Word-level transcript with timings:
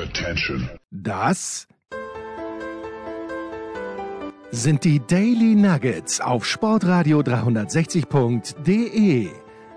Attention. 0.00 0.70
Das 0.90 1.68
sind 4.50 4.84
die 4.84 5.06
Daily 5.06 5.54
Nuggets 5.54 6.22
auf 6.22 6.46
Sportradio 6.46 7.20
360.de. 7.20 9.28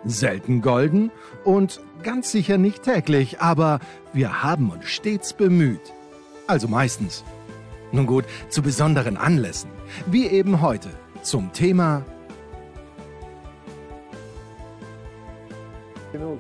Selten 0.05 0.62
golden 0.62 1.12
und 1.44 1.81
ganz 2.04 2.31
sicher 2.31 2.57
nicht 2.57 2.83
täglich, 2.83 3.41
aber 3.41 3.81
wir 4.13 4.44
haben 4.44 4.70
uns 4.70 4.86
stets 4.86 5.33
bemüht. 5.33 5.92
Also 6.47 6.69
meistens. 6.69 7.26
Nun 7.92 8.05
gut, 8.05 8.24
zu 8.47 8.62
besonderen 8.62 9.17
Anlässen, 9.17 9.71
wie 10.05 10.28
eben 10.28 10.62
heute 10.62 10.87
zum 11.21 11.51
Thema 11.51 12.05
Genug. 16.13 16.40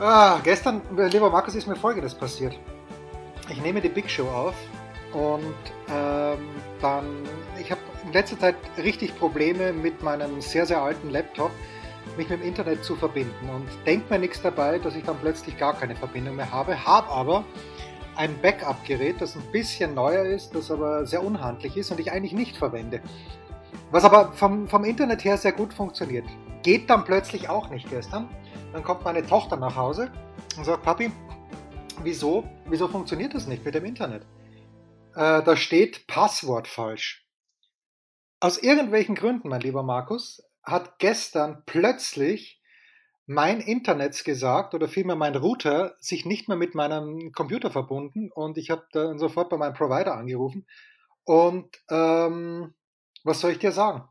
Ah, 0.00 0.40
gestern, 0.42 0.80
lieber 0.96 1.30
Markus, 1.30 1.54
ist 1.54 1.68
mir 1.68 1.76
Folgendes 1.76 2.14
passiert. 2.14 2.58
Ich 3.48 3.60
nehme 3.60 3.80
die 3.80 3.88
Big 3.88 4.08
Show 4.08 4.28
auf 4.28 4.54
und 5.12 5.54
ähm, 5.90 6.38
dann, 6.80 7.04
ich 7.60 7.70
habe 7.70 7.80
in 8.04 8.12
letzter 8.12 8.38
Zeit 8.38 8.56
richtig 8.78 9.18
Probleme 9.18 9.72
mit 9.72 10.02
meinem 10.02 10.40
sehr, 10.40 10.66
sehr 10.66 10.80
alten 10.80 11.10
Laptop, 11.10 11.50
mich 12.16 12.28
mit 12.28 12.40
dem 12.40 12.46
Internet 12.46 12.84
zu 12.84 12.96
verbinden 12.96 13.48
und 13.48 13.66
denkt 13.86 14.10
mir 14.10 14.18
nichts 14.18 14.42
dabei, 14.42 14.78
dass 14.78 14.96
ich 14.96 15.04
dann 15.04 15.16
plötzlich 15.20 15.56
gar 15.58 15.74
keine 15.74 15.94
Verbindung 15.96 16.36
mehr 16.36 16.50
habe, 16.50 16.86
habe 16.86 17.08
aber 17.08 17.44
ein 18.16 18.38
Backup-Gerät, 18.40 19.20
das 19.20 19.36
ein 19.36 19.42
bisschen 19.52 19.94
neuer 19.94 20.24
ist, 20.24 20.54
das 20.54 20.70
aber 20.70 21.06
sehr 21.06 21.24
unhandlich 21.24 21.76
ist 21.76 21.90
und 21.90 22.00
ich 22.00 22.12
eigentlich 22.12 22.32
nicht 22.32 22.56
verwende. 22.56 23.00
Was 23.90 24.04
aber 24.04 24.32
vom, 24.32 24.68
vom 24.68 24.84
Internet 24.84 25.24
her 25.24 25.36
sehr 25.36 25.52
gut 25.52 25.72
funktioniert. 25.72 26.26
Geht 26.62 26.88
dann 26.90 27.04
plötzlich 27.04 27.48
auch 27.48 27.70
nicht 27.70 27.90
gestern. 27.90 28.28
Dann 28.72 28.82
kommt 28.82 29.04
meine 29.04 29.26
Tochter 29.26 29.56
nach 29.56 29.76
Hause 29.76 30.10
und 30.56 30.64
sagt, 30.64 30.82
Papi, 30.82 31.10
wieso, 32.04 32.48
wieso 32.66 32.88
funktioniert 32.88 33.34
das 33.34 33.46
nicht 33.46 33.64
mit 33.64 33.74
dem 33.74 33.84
Internet? 33.84 34.22
Äh, 35.14 35.42
da 35.42 35.56
steht 35.56 36.06
Passwort 36.06 36.68
falsch. 36.68 37.26
Aus 38.40 38.58
irgendwelchen 38.58 39.14
Gründen, 39.14 39.48
mein 39.48 39.60
lieber 39.60 39.82
Markus, 39.82 40.42
hat 40.62 40.98
gestern 40.98 41.62
plötzlich 41.66 42.60
mein 43.26 43.60
Internet 43.60 44.24
gesagt 44.24 44.74
oder 44.74 44.88
vielmehr 44.88 45.16
mein 45.16 45.36
Router 45.36 45.94
sich 46.00 46.24
nicht 46.26 46.48
mehr 46.48 46.56
mit 46.56 46.74
meinem 46.74 47.30
Computer 47.32 47.70
verbunden 47.70 48.30
und 48.32 48.58
ich 48.58 48.70
habe 48.70 48.84
dann 48.92 49.18
sofort 49.18 49.48
bei 49.48 49.56
meinem 49.56 49.74
Provider 49.74 50.14
angerufen 50.16 50.66
und 51.24 51.68
ähm, 51.88 52.74
was 53.22 53.40
soll 53.40 53.52
ich 53.52 53.58
dir 53.60 53.70
sagen? 53.72 54.08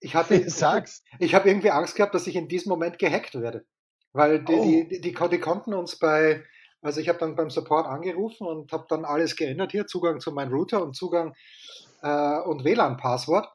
Ich 0.00 0.14
hatte, 0.16 0.34
Sag's. 0.50 1.04
ich, 1.18 1.26
ich 1.26 1.34
habe 1.34 1.48
irgendwie 1.48 1.70
Angst 1.70 1.94
gehabt, 1.94 2.14
dass 2.14 2.26
ich 2.26 2.34
in 2.34 2.48
diesem 2.48 2.70
Moment 2.70 2.98
gehackt 2.98 3.34
werde, 3.40 3.64
weil 4.12 4.44
die, 4.44 4.52
Oh. 4.52 4.64
die, 4.64 4.88
die, 4.88 5.00
die, 5.00 5.28
die 5.28 5.38
konnten 5.40 5.72
uns 5.72 5.96
bei, 5.96 6.42
also 6.82 7.00
ich 7.00 7.08
habe 7.08 7.18
dann 7.18 7.36
beim 7.36 7.50
Support 7.50 7.86
angerufen 7.86 8.46
und 8.46 8.72
habe 8.72 8.86
dann 8.88 9.04
alles 9.04 9.36
geändert 9.36 9.72
hier, 9.72 9.86
Zugang 9.86 10.20
zu 10.20 10.32
meinem 10.32 10.52
Router 10.52 10.82
und 10.82 10.96
Zugang 10.96 11.34
äh, 12.02 12.38
und 12.40 12.64
WLAN-Passwort, 12.64 13.48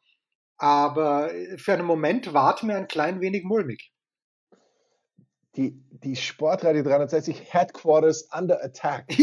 aber 0.57 1.31
für 1.57 1.73
einen 1.73 1.85
Moment 1.85 2.33
war 2.33 2.57
mir 2.63 2.77
ein 2.77 2.87
klein 2.87 3.21
wenig 3.21 3.43
mulmig. 3.43 3.91
Die, 5.57 5.81
die 6.03 6.17
Sportradio 6.17 6.83
360 6.83 7.53
Headquarters 7.53 8.27
under 8.37 8.63
attack. 8.63 9.05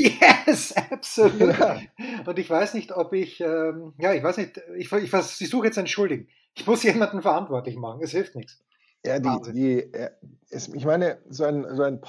Yes, 0.44 0.74
absolut. 0.90 1.56
Ja. 1.56 1.80
Und 2.26 2.38
ich 2.38 2.50
weiß 2.50 2.74
nicht, 2.74 2.90
ob 2.90 3.12
ich, 3.12 3.40
ähm, 3.40 3.92
ja, 3.98 4.12
ich 4.12 4.24
weiß 4.24 4.38
nicht, 4.38 4.60
ich, 4.76 4.90
ich, 4.90 5.12
ich 5.12 5.50
suche 5.50 5.66
jetzt 5.66 5.76
entschuldigen. 5.76 6.28
Ich 6.54 6.66
muss 6.66 6.82
jemanden 6.82 7.22
verantwortlich 7.22 7.76
machen. 7.76 8.00
Es 8.02 8.10
hilft 8.10 8.34
nichts. 8.34 8.60
Ja, 9.04 9.20
die, 9.20 9.52
die, 9.52 9.78
äh, 9.92 10.10
ich 10.50 10.84
meine, 10.84 11.18
so 11.28 11.44
ein, 11.44 11.64
so 11.76 11.82
ein 11.82 12.00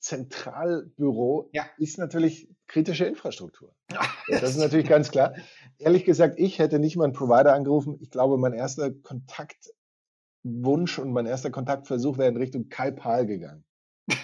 Podcast-Zentralbüro 0.00 1.50
Ja. 1.52 1.66
ist 1.78 1.98
natürlich 1.98 2.48
kritische 2.66 3.04
Infrastruktur. 3.04 3.72
Das 4.30 4.50
ist 4.50 4.58
natürlich 4.58 4.88
ganz 4.88 5.10
klar. 5.10 5.34
Ehrlich 5.78 6.04
gesagt, 6.04 6.34
ich 6.38 6.58
hätte 6.58 6.78
nicht 6.78 6.96
mal 6.96 7.04
einen 7.04 7.12
Provider 7.14 7.54
angerufen. 7.54 7.96
Ich 8.00 8.10
glaube, 8.10 8.36
mein 8.36 8.52
erster 8.52 8.90
Kontaktwunsch 8.92 10.98
und 10.98 11.12
mein 11.12 11.24
erster 11.26 11.50
Kontaktversuch 11.50 12.18
wäre 12.18 12.28
in 12.28 12.36
Richtung 12.36 12.68
Kai 12.68 12.90
Pahl 12.90 13.26
gegangen. 13.26 13.64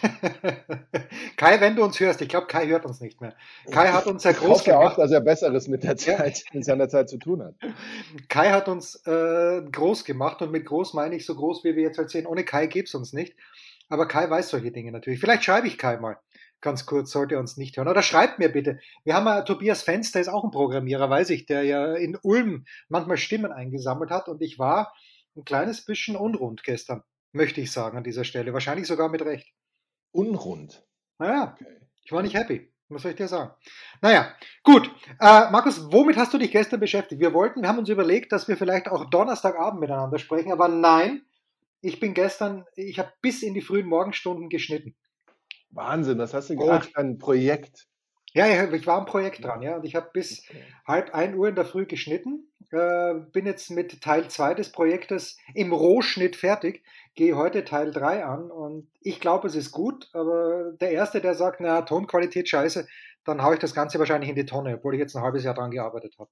Kai, 1.37 1.60
wenn 1.60 1.76
du 1.76 1.84
uns 1.84 1.99
hörst, 2.00 2.20
ich 2.22 2.28
glaube, 2.28 2.47
Kai 2.47 2.66
hört 2.69 2.84
uns 2.87 3.00
nicht 3.00 3.20
mehr. 3.20 3.34
Kai 3.70 3.88
hat 3.88 4.06
uns 4.06 4.25
Ich 4.25 4.37
groß 4.37 4.60
hoffe 4.60 4.76
auch, 4.76 4.81
gemacht. 4.82 4.99
dass 4.99 5.10
er 5.10 5.20
Besseres 5.20 5.69
mit 5.69 5.82
der 5.84 5.97
Ja. 5.97 6.16
Zeit, 6.19 6.44
mit 6.53 6.65
seiner 6.65 6.88
Zeit 6.88 7.09
zu 7.09 7.19
tun 7.19 7.43
hat. 7.43 7.54
Kai 8.28 8.50
hat 8.50 8.69
uns 8.69 8.97
äh, 9.06 9.62
groß 9.70 10.04
gemacht 10.04 10.41
und 10.43 10.53
mit 10.53 10.66
groß 10.66 10.94
meine 10.94 11.16
ich 11.16 11.25
so 11.26 11.34
groß, 11.34 11.65
wie 11.65 11.76
wir 11.76 11.82
jetzt 11.82 11.99
halt 11.99 12.10
sehen. 12.10 12.26
Ohne 12.26 12.44
Kai 12.44 12.66
gäbe 12.66 12.84
es 12.87 12.94
uns 12.94 13.12
nicht. 13.15 13.34
Aber 13.89 14.09
Kai 14.09 14.28
weiß 14.28 14.50
solche 14.50 14.72
Dinge 14.72 14.93
natürlich. 14.93 15.21
Vielleicht 15.21 15.45
schreibe 15.45 15.67
ich 15.67 15.78
Kai 15.78 15.99
mal. 15.99 16.19
Ganz 16.61 16.87
kurz, 16.87 17.11
sollte 17.11 17.34
er 17.34 17.41
uns 17.41 17.56
nicht 17.59 17.77
hören. 17.77 17.89
Oder 17.89 18.03
schreibt 18.03 18.39
mir 18.39 18.49
bitte. 18.49 18.78
Wir 19.05 19.15
haben 19.15 19.27
ja 19.27 19.43
Tobias 19.43 19.83
Fenster, 19.83 20.21
ist 20.21 20.28
auch 20.28 20.45
ein 20.45 20.50
Programmierer, 20.50 21.11
weiß 21.11 21.31
ich, 21.31 21.45
der 21.47 21.62
ja 21.65 21.94
in 21.94 22.17
Ulm 22.23 22.65
manchmal 22.89 23.19
Stimmen 23.19 23.53
eingesammelt 23.53 24.11
hat. 24.11 24.28
Und 24.28 24.41
ich 24.41 24.59
war 24.59 24.94
ein 25.37 25.44
kleines 25.44 25.84
bisschen 25.84 26.17
unrund 26.17 26.62
gestern, 26.62 27.03
möchte 27.33 27.61
ich 27.61 27.71
sagen 27.71 27.99
an 27.99 28.05
dieser 28.05 28.25
Stelle. 28.25 28.53
Wahrscheinlich 28.55 28.87
sogar 28.87 29.11
mit 29.11 29.23
Recht. 29.23 29.53
Unrund. 30.12 30.87
Naja, 31.19 31.56
Okay. 31.61 31.81
ich 32.05 32.12
war 32.12 32.23
nicht 32.23 32.34
happy. 32.34 32.73
Was 32.89 33.03
soll 33.03 33.11
ich 33.12 33.17
dir 33.17 33.28
sagen? 33.28 33.50
Naja, 34.03 34.34
gut. 34.62 34.91
Äh, 35.21 35.50
Markus, 35.50 35.91
womit 35.91 36.17
hast 36.17 36.33
du 36.34 36.39
dich 36.39 36.50
gestern 36.53 36.81
beschäftigt? 36.81 37.21
Wir 37.21 37.33
wollten, 37.34 37.62
wir 37.62 37.69
haben 37.69 37.78
uns 37.78 37.89
überlegt, 37.89 38.31
dass 38.31 38.47
wir 38.47 38.56
vielleicht 38.56 38.89
auch 38.89 39.09
Donnerstagabend 39.11 39.81
miteinander 39.81 40.19
sprechen, 40.19 40.53
aber 40.53 40.69
nein, 40.69 41.23
ich 41.84 42.00
bin 42.00 42.15
gestern, 42.15 42.65
ich 42.77 42.99
habe 42.99 43.12
bis 43.21 43.43
in 43.43 43.55
die 43.55 43.61
frühen 43.61 43.87
Morgenstunden 43.87 44.49
geschnitten. 44.49 44.97
Wahnsinn, 45.71 46.19
das 46.19 46.33
hast 46.33 46.49
du 46.49 46.56
gemacht, 46.56 46.91
ein 46.95 47.19
Projekt. 47.19 47.87
Ja, 48.33 48.47
ich 48.72 48.87
war 48.87 48.99
am 48.99 49.06
Projekt 49.06 49.45
dran, 49.45 49.62
ja, 49.62 49.77
und 49.77 49.84
ich 49.84 49.94
habe 49.94 50.11
bis 50.12 50.44
halb 50.87 51.15
ein 51.15 51.37
Uhr 51.37 51.49
in 51.49 51.55
der 51.55 51.65
Früh 51.65 51.87
geschnitten, 51.87 52.50
äh, 52.71 53.15
bin 53.33 53.47
jetzt 53.47 53.71
mit 53.71 54.00
Teil 54.00 54.28
2 54.28 54.55
des 54.55 54.73
Projektes 54.73 55.39
im 55.55 55.73
Rohschnitt 55.73 56.37
fertig, 56.37 56.83
gehe 57.15 57.37
heute 57.37 57.65
Teil 57.65 57.93
3 57.93 58.25
an 58.25 58.50
und 58.50 58.91
ich 59.00 59.21
glaube, 59.21 59.47
es 59.47 59.55
ist 59.55 59.71
gut, 59.71 60.09
aber 60.15 60.73
der 60.81 60.91
Erste, 60.91 61.21
der 61.21 61.34
sagt, 61.34 61.61
na, 61.61 61.83
Tonqualität 61.83 62.49
scheiße, 62.49 62.89
dann 63.25 63.43
haue 63.43 63.55
ich 63.55 63.61
das 63.61 63.75
Ganze 63.75 63.99
wahrscheinlich 63.99 64.31
in 64.31 64.37
die 64.37 64.47
Tonne, 64.47 64.77
obwohl 64.77 64.94
ich 64.94 65.00
jetzt 65.00 65.15
ein 65.17 65.23
halbes 65.23 65.44
Jahr 65.44 65.55
dran 65.55 65.71
gearbeitet 65.71 66.17
habe. 66.19 66.31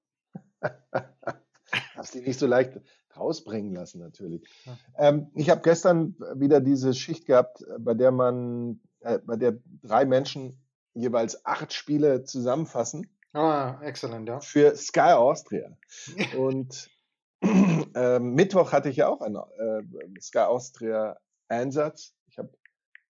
Darfst 1.95 2.13
dich 2.15 2.25
nicht 2.25 2.39
so 2.39 2.47
leicht 2.47 2.73
rausbringen 3.17 3.73
lassen, 3.73 3.99
natürlich. 3.99 4.47
Ja. 4.65 4.77
Ähm, 4.97 5.27
ich 5.35 5.49
habe 5.49 5.61
gestern 5.61 6.15
wieder 6.35 6.61
diese 6.61 6.93
Schicht 6.93 7.25
gehabt, 7.25 7.61
äh, 7.61 7.79
bei 7.79 7.93
der 7.93 8.11
man, 8.11 8.79
äh, 9.01 9.19
bei 9.19 9.35
der 9.35 9.57
drei 9.81 10.05
Menschen 10.05 10.59
jeweils 10.93 11.45
acht 11.45 11.73
Spiele 11.73 12.23
zusammenfassen 12.23 13.09
Ah, 13.33 13.79
excellent, 13.81 14.29
ja. 14.29 14.39
für 14.39 14.75
Sky 14.75 15.13
Austria. 15.13 15.75
Und 16.37 16.89
ähm, 17.95 18.33
Mittwoch 18.35 18.71
hatte 18.71 18.89
ich 18.89 18.97
ja 18.97 19.07
auch 19.07 19.21
einen 19.21 19.35
äh, 19.35 20.21
Sky 20.21 20.39
Austria 20.39 21.17
Einsatz. 21.47 22.13
Ich 22.27 22.37
habe 22.37 22.51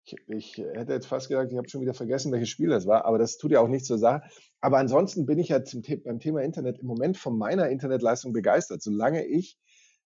ich, 0.05 0.17
ich 0.27 0.57
hätte 0.57 0.93
jetzt 0.93 1.07
fast 1.07 1.29
gesagt, 1.29 1.51
ich 1.51 1.57
habe 1.57 1.69
schon 1.69 1.81
wieder 1.81 1.93
vergessen, 1.93 2.31
welches 2.31 2.49
Spiel 2.49 2.69
das 2.69 2.85
war, 2.85 3.05
aber 3.05 3.17
das 3.17 3.37
tut 3.37 3.51
ja 3.51 3.61
auch 3.61 3.69
nichts 3.69 3.87
zur 3.87 3.97
Sache. 3.97 4.23
Aber 4.59 4.77
ansonsten 4.77 5.25
bin 5.25 5.39
ich 5.39 5.49
ja 5.49 5.63
zum, 5.63 5.81
beim 6.03 6.19
Thema 6.19 6.41
Internet 6.41 6.79
im 6.79 6.87
Moment 6.87 7.17
von 7.17 7.37
meiner 7.37 7.69
Internetleistung 7.69 8.33
begeistert. 8.33 8.81
Solange 8.81 9.25
ich 9.25 9.57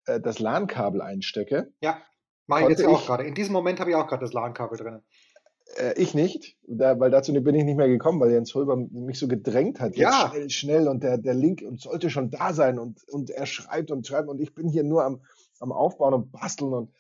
äh, 0.07 0.21
das 0.21 0.39
LAN-Kabel 0.39 1.01
einstecke, 1.01 1.73
Ja, 1.81 1.99
mache 2.47 2.65
ich 2.65 2.69
jetzt 2.71 2.87
auch 2.87 3.07
gerade. 3.07 3.25
In 3.25 3.35
diesem 3.35 3.53
Moment 3.53 3.81
habe 3.81 3.91
ich 3.91 3.97
auch 3.97 4.07
gerade 4.07 4.25
das 4.25 4.33
LAN-Kabel 4.33 4.79
drin. 4.79 5.03
äh, 5.77 5.95
ich 6.01 6.15
nicht, 6.15 6.57
da, 6.67 6.99
weil 7.01 7.11
dazu 7.11 7.33
bin 7.33 7.55
ich 7.55 7.65
nicht 7.65 7.77
mehr 7.77 7.89
gekommen, 7.89 8.21
weil 8.21 8.31
Jens 8.31 8.55
Holber 8.55 8.77
mich 8.77 9.19
so 9.19 9.29
gedrängt 9.29 9.81
hat. 9.81 9.97
Ja. 9.97 10.31
schnell, 10.31 10.51
schnell 10.51 10.89
und 10.89 11.03
der, 11.03 11.19
der 11.19 11.35
Link 11.35 11.63
und 11.67 11.81
sollte 11.81 12.11
schon 12.11 12.31
da 12.31 12.53
sein 12.53 12.79
und, 12.79 13.07
und 13.09 13.31
er 13.31 13.47
schreibt 13.47 13.91
und 13.91 14.07
schreibt 14.07 14.29
und 14.29 14.41
ich 14.41 14.55
bin 14.55 14.69
hier 14.69 14.85
nur 14.85 15.05
am, 15.05 15.23
am 15.61 15.73
Aufbauen 15.73 16.15
und 16.15 16.33
basteln 16.33 16.73
und, 16.73 16.93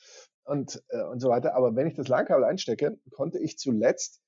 und, 0.44 0.82
äh, 0.88 1.02
und 1.02 1.20
so 1.20 1.28
weiter. 1.28 1.54
Aber 1.54 1.76
wenn 1.76 1.86
ich 1.86 1.94
das 1.94 2.08
LAN-Kabel 2.08 2.44
einstecke, 2.44 2.98
konnte 3.10 3.38
ich 3.38 3.58
zuletzt 3.58 4.20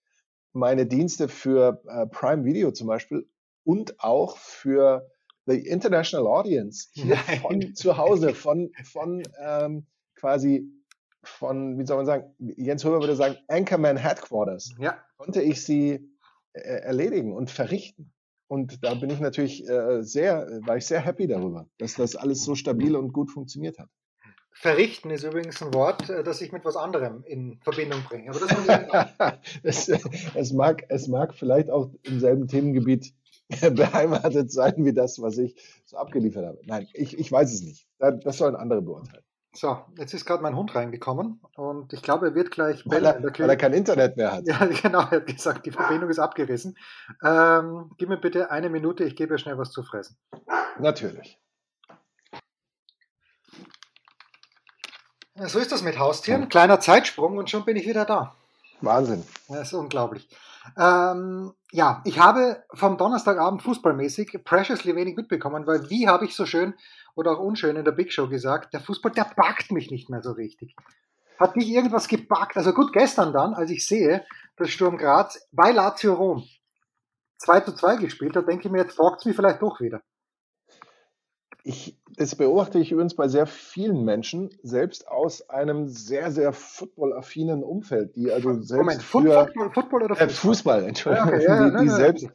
meine 0.53 0.87
Dienste 0.87 1.28
für 1.28 1.82
äh, 1.87 2.06
Prime 2.06 2.44
Video 2.44 2.72
zum 2.72 2.87
Beispiel 2.87 3.29
und 3.64 4.00
auch 4.00 4.37
für 4.38 5.06
the 5.46 5.58
International 5.58 6.26
Audience 6.26 6.88
hier 6.93 7.16
Nein. 7.26 7.40
von 7.40 7.75
zu 7.75 7.96
Hause, 7.96 8.34
von, 8.34 8.70
von 8.84 9.22
ähm, 9.40 9.87
quasi 10.14 10.69
von, 11.22 11.78
wie 11.78 11.87
soll 11.87 11.96
man 11.96 12.06
sagen, 12.06 12.34
Jens 12.38 12.84
Höber 12.84 13.00
würde 13.00 13.16
sagen, 13.16 13.37
Anchorman 13.48 13.96
Headquarters, 13.96 14.72
Ja, 14.78 14.96
konnte 15.16 15.43
ich 15.43 15.64
sie 15.64 16.08
äh, 16.52 16.60
erledigen 16.60 17.32
und 17.32 17.50
verrichten. 17.50 18.12
Und 18.48 18.84
da 18.84 18.94
bin 18.94 19.10
ich 19.10 19.19
natürlich 19.19 19.69
äh, 19.69 20.02
sehr, 20.02 20.46
war 20.64 20.76
ich 20.76 20.87
sehr 20.87 21.00
happy 21.00 21.26
darüber, 21.26 21.66
dass 21.78 21.94
das 21.94 22.14
alles 22.14 22.44
so 22.44 22.54
stabil 22.54 22.94
und 22.94 23.12
gut 23.12 23.31
funktioniert 23.32 23.78
hat. 23.78 23.88
verrichten 24.52 25.10
ist 25.10 25.25
übrigens 25.25 25.60
ein 25.62 25.75
Wort, 25.75 26.08
äh, 26.08 26.22
das 26.22 26.40
ich 26.40 26.52
mit 26.52 26.64
was 26.64 26.76
anderem 26.76 27.25
in 27.25 27.58
Verbindung 27.62 28.02
bringe. 28.08 28.31
Aber 28.31 28.38
das 28.38 29.38
es, 29.64 29.88
es, 30.34 30.52
mag, 30.52 30.84
es 30.88 31.08
mag 31.08 31.34
vielleicht 31.34 31.70
auch 31.70 31.90
im 32.04 32.20
selben 32.20 32.46
Themengebiet 32.46 33.12
beheimatet 33.70 34.50
sein 34.50 34.75
wie 34.84 34.93
das, 34.93 35.20
was 35.22 35.38
ich 35.38 35.54
so 35.84 35.96
abgeliefert 35.96 36.46
habe. 36.46 36.58
Nein, 36.64 36.88
ich, 36.93 37.19
ich 37.19 37.31
weiß 37.31 37.52
es 37.52 37.62
nicht. 37.62 37.87
Da- 37.98 38.10
Das 38.10 38.38
sollen 38.38 38.56
andere 38.56 38.82
beurteilen. 38.82 39.22
So, 39.54 39.78
jetzt 39.96 40.12
ist 40.12 40.26
gerade 40.26 40.43
mein 40.43 40.54
Hund 40.54 40.75
reingekommen 40.75 41.40
und 41.56 41.94
ich 41.94 42.02
glaube, 42.02 42.26
er 42.26 42.34
wird 42.34 42.50
gleich 42.50 42.82
weil 42.84 43.02
er, 43.06 43.22
weil 43.22 43.48
er 43.48 43.56
kein 43.56 43.72
Internet 43.72 44.16
mehr 44.19 44.31
hat. 44.32 44.44
Ja, 44.46 44.66
genau, 44.66 44.98
er 45.00 45.10
hat 45.12 45.26
gesagt, 45.26 45.64
die 45.64 45.70
Verbindung 45.70 46.10
ist 46.10 46.19
abgerissen. 46.19 46.76
Ähm, 47.25 47.90
gib 47.96 48.10
mir 48.10 48.19
bitte 48.19 48.50
eine 48.50 48.69
Minute, 48.69 49.04
ich 49.04 49.16
gebe 49.16 49.32
ihr 49.34 49.38
schnell 49.38 49.56
was 49.56 49.70
zu 49.70 49.82
fressen. 49.82 50.19
Natürlich. 50.78 51.38
Ja, 55.37 55.48
so 55.48 55.58
ist 55.58 55.72
das 55.72 55.82
mit 55.82 55.98
Haustieren. 55.98 56.48
Kleiner 56.48 56.81
Zeitsprung 56.81 57.38
und 57.38 57.48
schon 57.50 57.64
bin 57.64 57.76
ich 57.76 57.87
wieder 57.87 58.04
da. 58.04 58.34
Wahnsinn. 58.81 59.25
Das 59.49 59.69
ist 59.69 59.75
unglaublich. 59.75 60.28
Ähm, 60.76 61.52
ja, 61.73 62.02
ich 62.05 62.19
habe 62.19 62.64
vom 62.75 62.99
Donnerstagabend 62.99 63.62
fußballmäßig 63.62 64.43
preciously 64.44 64.94
wenig 64.96 65.17
mitbekommen, 65.17 65.67
weil 65.67 65.88
wie 65.90 66.08
habe 66.08 66.25
ich 66.25 66.34
so 66.34 66.46
schön 66.46 66.75
oder 67.14 67.32
auch 67.32 67.38
unschön 67.38 67.76
in 67.76 67.84
der 67.84 67.93
Big 67.93 68.12
Show 68.12 68.28
gesagt, 68.28 68.75
der 68.75 68.81
Fußball, 68.81 69.12
der 69.12 69.25
packt 69.25 69.70
mich 69.70 69.90
nicht 69.90 70.11
mehr 70.11 70.23
so 70.23 70.32
richtig. 70.32 70.75
Hat 71.38 71.56
mich 71.56 71.69
irgendwas 71.69 72.08
gepackt. 72.08 72.56
Also 72.56 72.73
gut, 72.73 72.93
gestern 72.93 73.32
dann, 73.32 73.55
als 73.55 73.70
ich 73.70 73.87
sehe, 73.87 74.25
dass 74.56 74.70
Sturm 74.70 74.96
Graz 74.96 75.46
bei 75.52 75.70
Lazio 75.70 76.14
Rom 76.14 76.44
2 77.38 77.61
zu 77.61 77.75
2 77.75 77.96
gespielt 77.96 78.37
hat, 78.37 78.49
denke 78.49 78.67
ich 78.67 78.72
mir, 78.72 78.82
jetzt 78.82 78.96
fragt 78.96 79.20
es 79.20 79.26
mich 79.26 79.37
vielleicht 79.37 79.61
doch 79.61 79.81
wieder. 79.81 80.00
Ich, 81.69 81.99
das 82.17 82.37
beobachte 82.37 82.79
ich 82.79 82.93
übrigens 82.93 83.17
bei 83.17 83.27
sehr 83.27 83.45
vielen 83.45 84.05
Menschen, 84.05 84.51
selbst 84.63 85.09
aus 85.09 85.51
einem 85.51 85.89
sehr, 85.89 86.31
sehr 86.31 86.53
footballaffinen 86.53 87.65
Umfeld, 87.65 88.15
die 88.15 88.31
also 88.31 88.63
selbst 88.63 88.71
Moment, 88.71 89.03
früher, 89.03 89.47
Football, 89.47 89.73
Football 89.73 90.03
oder 90.05 90.15
äh, 90.15 90.29
Fußball? 90.29 90.29
Fußball, 90.29 90.85
Entschuldigung, 90.85 91.29
Ja, 91.29 91.35
okay, 91.35 91.45
ja, 91.49 91.65
die, 91.65 91.73
nein, 91.73 91.83
die, 91.83 91.89
nein, 91.89 91.97
selbst, 91.97 92.29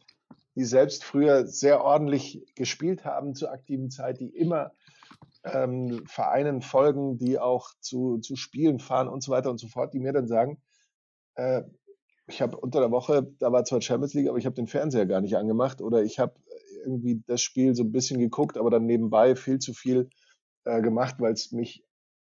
die 0.55 0.65
selbst 0.65 1.05
früher 1.05 1.47
sehr 1.47 1.81
ordentlich 1.81 2.43
gespielt 2.55 3.05
haben 3.05 3.33
zur 3.33 3.53
aktiven 3.53 3.89
Zeit, 3.89 4.19
die 4.19 4.27
immer 4.27 4.73
ähm, 5.45 6.03
Vereinen 6.07 6.61
folgen, 6.61 7.17
die 7.17 7.39
auch 7.39 7.69
zu, 7.79 8.17
zu 8.17 8.35
Spielen 8.35 8.79
fahren 8.79 9.07
und 9.07 9.23
so 9.23 9.31
weiter 9.31 9.49
und 9.49 9.61
so 9.61 9.69
fort, 9.69 9.93
die 9.93 9.99
mir 9.99 10.11
dann 10.11 10.27
sagen, 10.27 10.61
äh, 11.35 11.61
ich 12.27 12.41
habe 12.41 12.57
unter 12.57 12.81
der 12.81 12.91
Woche, 12.91 13.31
da 13.39 13.53
war 13.53 13.63
zwar 13.63 13.81
Champions 13.81 14.13
League, 14.13 14.27
aber 14.27 14.37
ich 14.37 14.45
habe 14.45 14.55
den 14.55 14.67
Fernseher 14.67 15.05
gar 15.05 15.21
nicht 15.21 15.37
angemacht 15.37 15.81
oder 15.81 16.03
ich 16.03 16.19
habe 16.19 16.33
irgendwie 16.81 17.23
das 17.27 17.41
Spiel 17.41 17.75
so 17.75 17.83
ein 17.83 17.91
bisschen 17.91 18.19
geguckt, 18.19 18.57
aber 18.57 18.69
dann 18.69 18.85
nebenbei 18.85 19.35
viel 19.35 19.59
zu 19.59 19.73
viel 19.73 20.09
äh, 20.65 20.81
gemacht, 20.81 21.15
weil 21.19 21.33
es 21.33 21.51
mich 21.51 21.83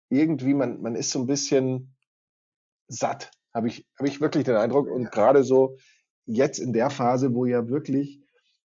irgendwie, 0.09 0.55
man, 0.55 0.81
man 0.81 0.95
ist 0.95 1.11
so 1.11 1.21
ein 1.21 1.27
bisschen 1.27 1.95
satt, 2.89 3.31
habe 3.53 3.69
ich, 3.69 3.87
habe 3.99 4.09
ich 4.09 4.21
wirklich 4.21 4.45
den 4.45 4.56
Eindruck. 4.56 4.91
Und 4.91 5.11
gerade 5.11 5.45
so 5.45 5.77
jetzt 6.27 6.59
in 6.59 6.73
der 6.73 6.91
Phase, 6.91 7.35
wo 7.35 7.47
ja 7.47 7.69
wirklich 7.69 8.21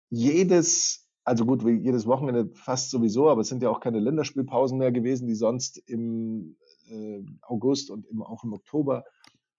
jedes, 0.08 1.08
also 1.24 1.46
gut, 1.46 1.62
jedes 1.64 2.06
Wochenende 2.06 2.50
fast 2.54 2.90
sowieso, 2.90 3.28
aber 3.28 3.42
es 3.42 3.48
sind 3.48 3.62
ja 3.62 3.70
auch 3.70 3.80
keine 3.80 4.00
Länderspielpausen 4.00 4.78
mehr 4.78 4.92
gewesen, 4.92 5.26
die 5.26 5.34
sonst 5.34 5.78
im 5.78 6.56
äh, 6.88 7.22
August 7.42 7.90
und 7.90 8.06
im, 8.06 8.22
auch 8.22 8.44
im 8.44 8.52
Oktober 8.52 9.04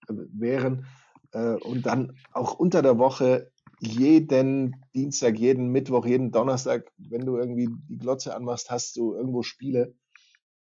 äh, 0.08 0.14
wären. 0.32 0.86
Äh, 1.32 1.54
und 1.54 1.86
dann 1.86 2.16
auch 2.32 2.54
unter 2.54 2.82
der 2.82 2.98
Woche 2.98 3.50
jeden 3.82 4.76
Dienstag, 4.94 5.38
jeden 5.38 5.68
Mittwoch, 5.68 6.06
jeden 6.06 6.30
Donnerstag, 6.30 6.90
wenn 6.98 7.26
du 7.26 7.36
irgendwie 7.36 7.68
die 7.88 7.98
Glotze 7.98 8.34
anmachst, 8.34 8.70
hast 8.70 8.96
du 8.96 9.14
irgendwo 9.14 9.42
Spiele. 9.42 9.94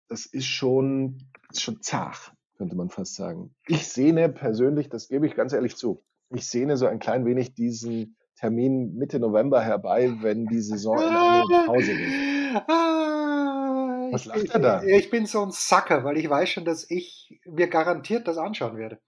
Das 0.07 0.27
ist 0.27 0.45
schon, 0.45 1.17
ist 1.49 1.63
schon 1.63 1.81
zart, 1.81 2.31
könnte 2.57 2.75
man 2.75 2.89
fast 2.89 3.15
sagen. 3.15 3.55
Ich 3.67 3.87
sehne 3.87 4.29
persönlich, 4.29 4.89
das 4.89 5.07
gebe 5.07 5.25
ich 5.25 5.35
ganz 5.35 5.51
ehrlich 5.51 5.75
zu, 5.75 6.03
ich 6.29 6.47
sehne 6.47 6.77
so 6.77 6.85
ein 6.85 6.99
klein 6.99 7.25
wenig 7.25 7.55
diesen 7.55 8.15
Termin 8.35 8.93
Mitte 8.93 9.19
November 9.19 9.61
herbei, 9.63 10.13
wenn 10.21 10.45
die 10.45 10.61
Saison 10.61 10.97
in 10.97 11.03
eine 11.05 11.65
Pause 11.65 11.95
geht. 11.95 12.61
Ah, 12.67 14.07
Was 14.11 14.21
ich, 14.21 14.27
lacht 14.27 14.43
ich, 14.43 14.51
er 14.53 14.59
da? 14.59 14.83
ich 14.83 15.09
bin 15.09 15.25
so 15.25 15.41
ein 15.41 15.51
Sacker, 15.51 16.03
weil 16.03 16.17
ich 16.17 16.29
weiß 16.29 16.49
schon, 16.49 16.65
dass 16.65 16.89
ich 16.89 17.39
mir 17.45 17.67
garantiert 17.67 18.27
das 18.27 18.37
anschauen 18.37 18.77
werde. 18.77 18.99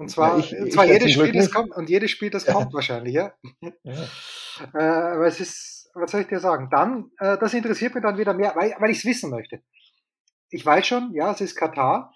Und 0.00 0.08
zwar, 0.08 0.38
Ja, 0.38 0.44
ich- 0.44 0.58
und 0.58 0.66
ich 0.68 0.72
zwar 0.72 0.86
ja 0.86 0.94
jedes 0.94 1.12
Spiel, 1.12 1.32
das 1.32 1.50
kommt, 1.52 1.76
und 1.76 1.90
jedes 1.90 2.10
Spiel, 2.10 2.30
das 2.30 2.46
kommt 2.46 2.72
wahrscheinlich, 2.72 3.14
ja. 3.14 3.34
Ja. 3.84 4.08
Äh, 4.74 5.14
aber 5.14 5.26
es 5.26 5.40
ist, 5.40 5.90
was 5.94 6.10
soll 6.10 6.22
ich 6.22 6.26
dir 6.28 6.40
sagen? 6.40 6.68
Dann, 6.70 7.10
äh, 7.18 7.36
das 7.38 7.52
interessiert 7.54 7.94
mich 7.94 8.02
dann 8.02 8.18
wieder 8.18 8.32
mehr, 8.34 8.54
weil, 8.56 8.74
weil 8.78 8.90
ich 8.90 8.98
es 8.98 9.04
wissen 9.04 9.30
möchte. 9.30 9.62
Ich 10.48 10.64
weiß 10.64 10.86
schon, 10.86 11.12
ja, 11.14 11.30
es 11.32 11.40
ist 11.40 11.54
Katar 11.54 12.14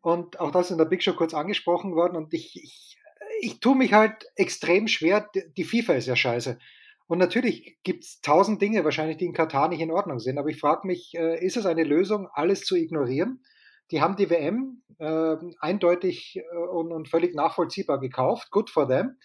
und 0.00 0.40
auch 0.40 0.50
das 0.50 0.66
ist 0.66 0.70
in 0.72 0.78
der 0.78 0.86
Big 0.86 1.02
Show 1.02 1.12
kurz 1.14 1.34
angesprochen 1.34 1.94
worden 1.94 2.16
und 2.16 2.32
ich, 2.34 2.56
ich, 2.56 2.96
ich 3.40 3.60
tue 3.60 3.76
mich 3.76 3.92
halt 3.92 4.24
extrem 4.36 4.88
schwer. 4.88 5.28
Die 5.56 5.64
FIFA 5.64 5.94
ist 5.94 6.06
ja 6.08 6.16
scheiße. 6.16 6.58
Und 7.06 7.18
natürlich 7.18 7.78
gibt 7.82 8.04
es 8.04 8.20
tausend 8.20 8.62
Dinge 8.62 8.84
wahrscheinlich, 8.84 9.16
die 9.18 9.26
in 9.26 9.32
Katar 9.34 9.68
nicht 9.68 9.80
in 9.80 9.90
Ordnung 9.90 10.20
sind, 10.20 10.38
aber 10.38 10.48
ich 10.48 10.58
frage 10.60 10.86
mich, 10.86 11.12
äh, 11.14 11.44
ist 11.44 11.56
es 11.56 11.66
eine 11.66 11.84
Lösung, 11.84 12.28
alles 12.32 12.62
zu 12.62 12.76
ignorieren? 12.76 13.42
Die 13.90 14.00
haben 14.00 14.16
die 14.16 14.30
WM 14.30 14.82
äh, 14.98 15.36
eindeutig 15.60 16.36
äh, 16.36 16.56
und, 16.56 16.92
und 16.92 17.08
völlig 17.08 17.34
nachvollziehbar 17.34 17.98
gekauft, 18.00 18.50
good 18.50 18.70
for 18.70 18.88
them, 18.88 19.16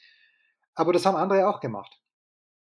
aber 0.73 0.93
das 0.93 1.05
haben 1.05 1.15
andere 1.15 1.47
auch 1.47 1.59
gemacht. 1.59 1.99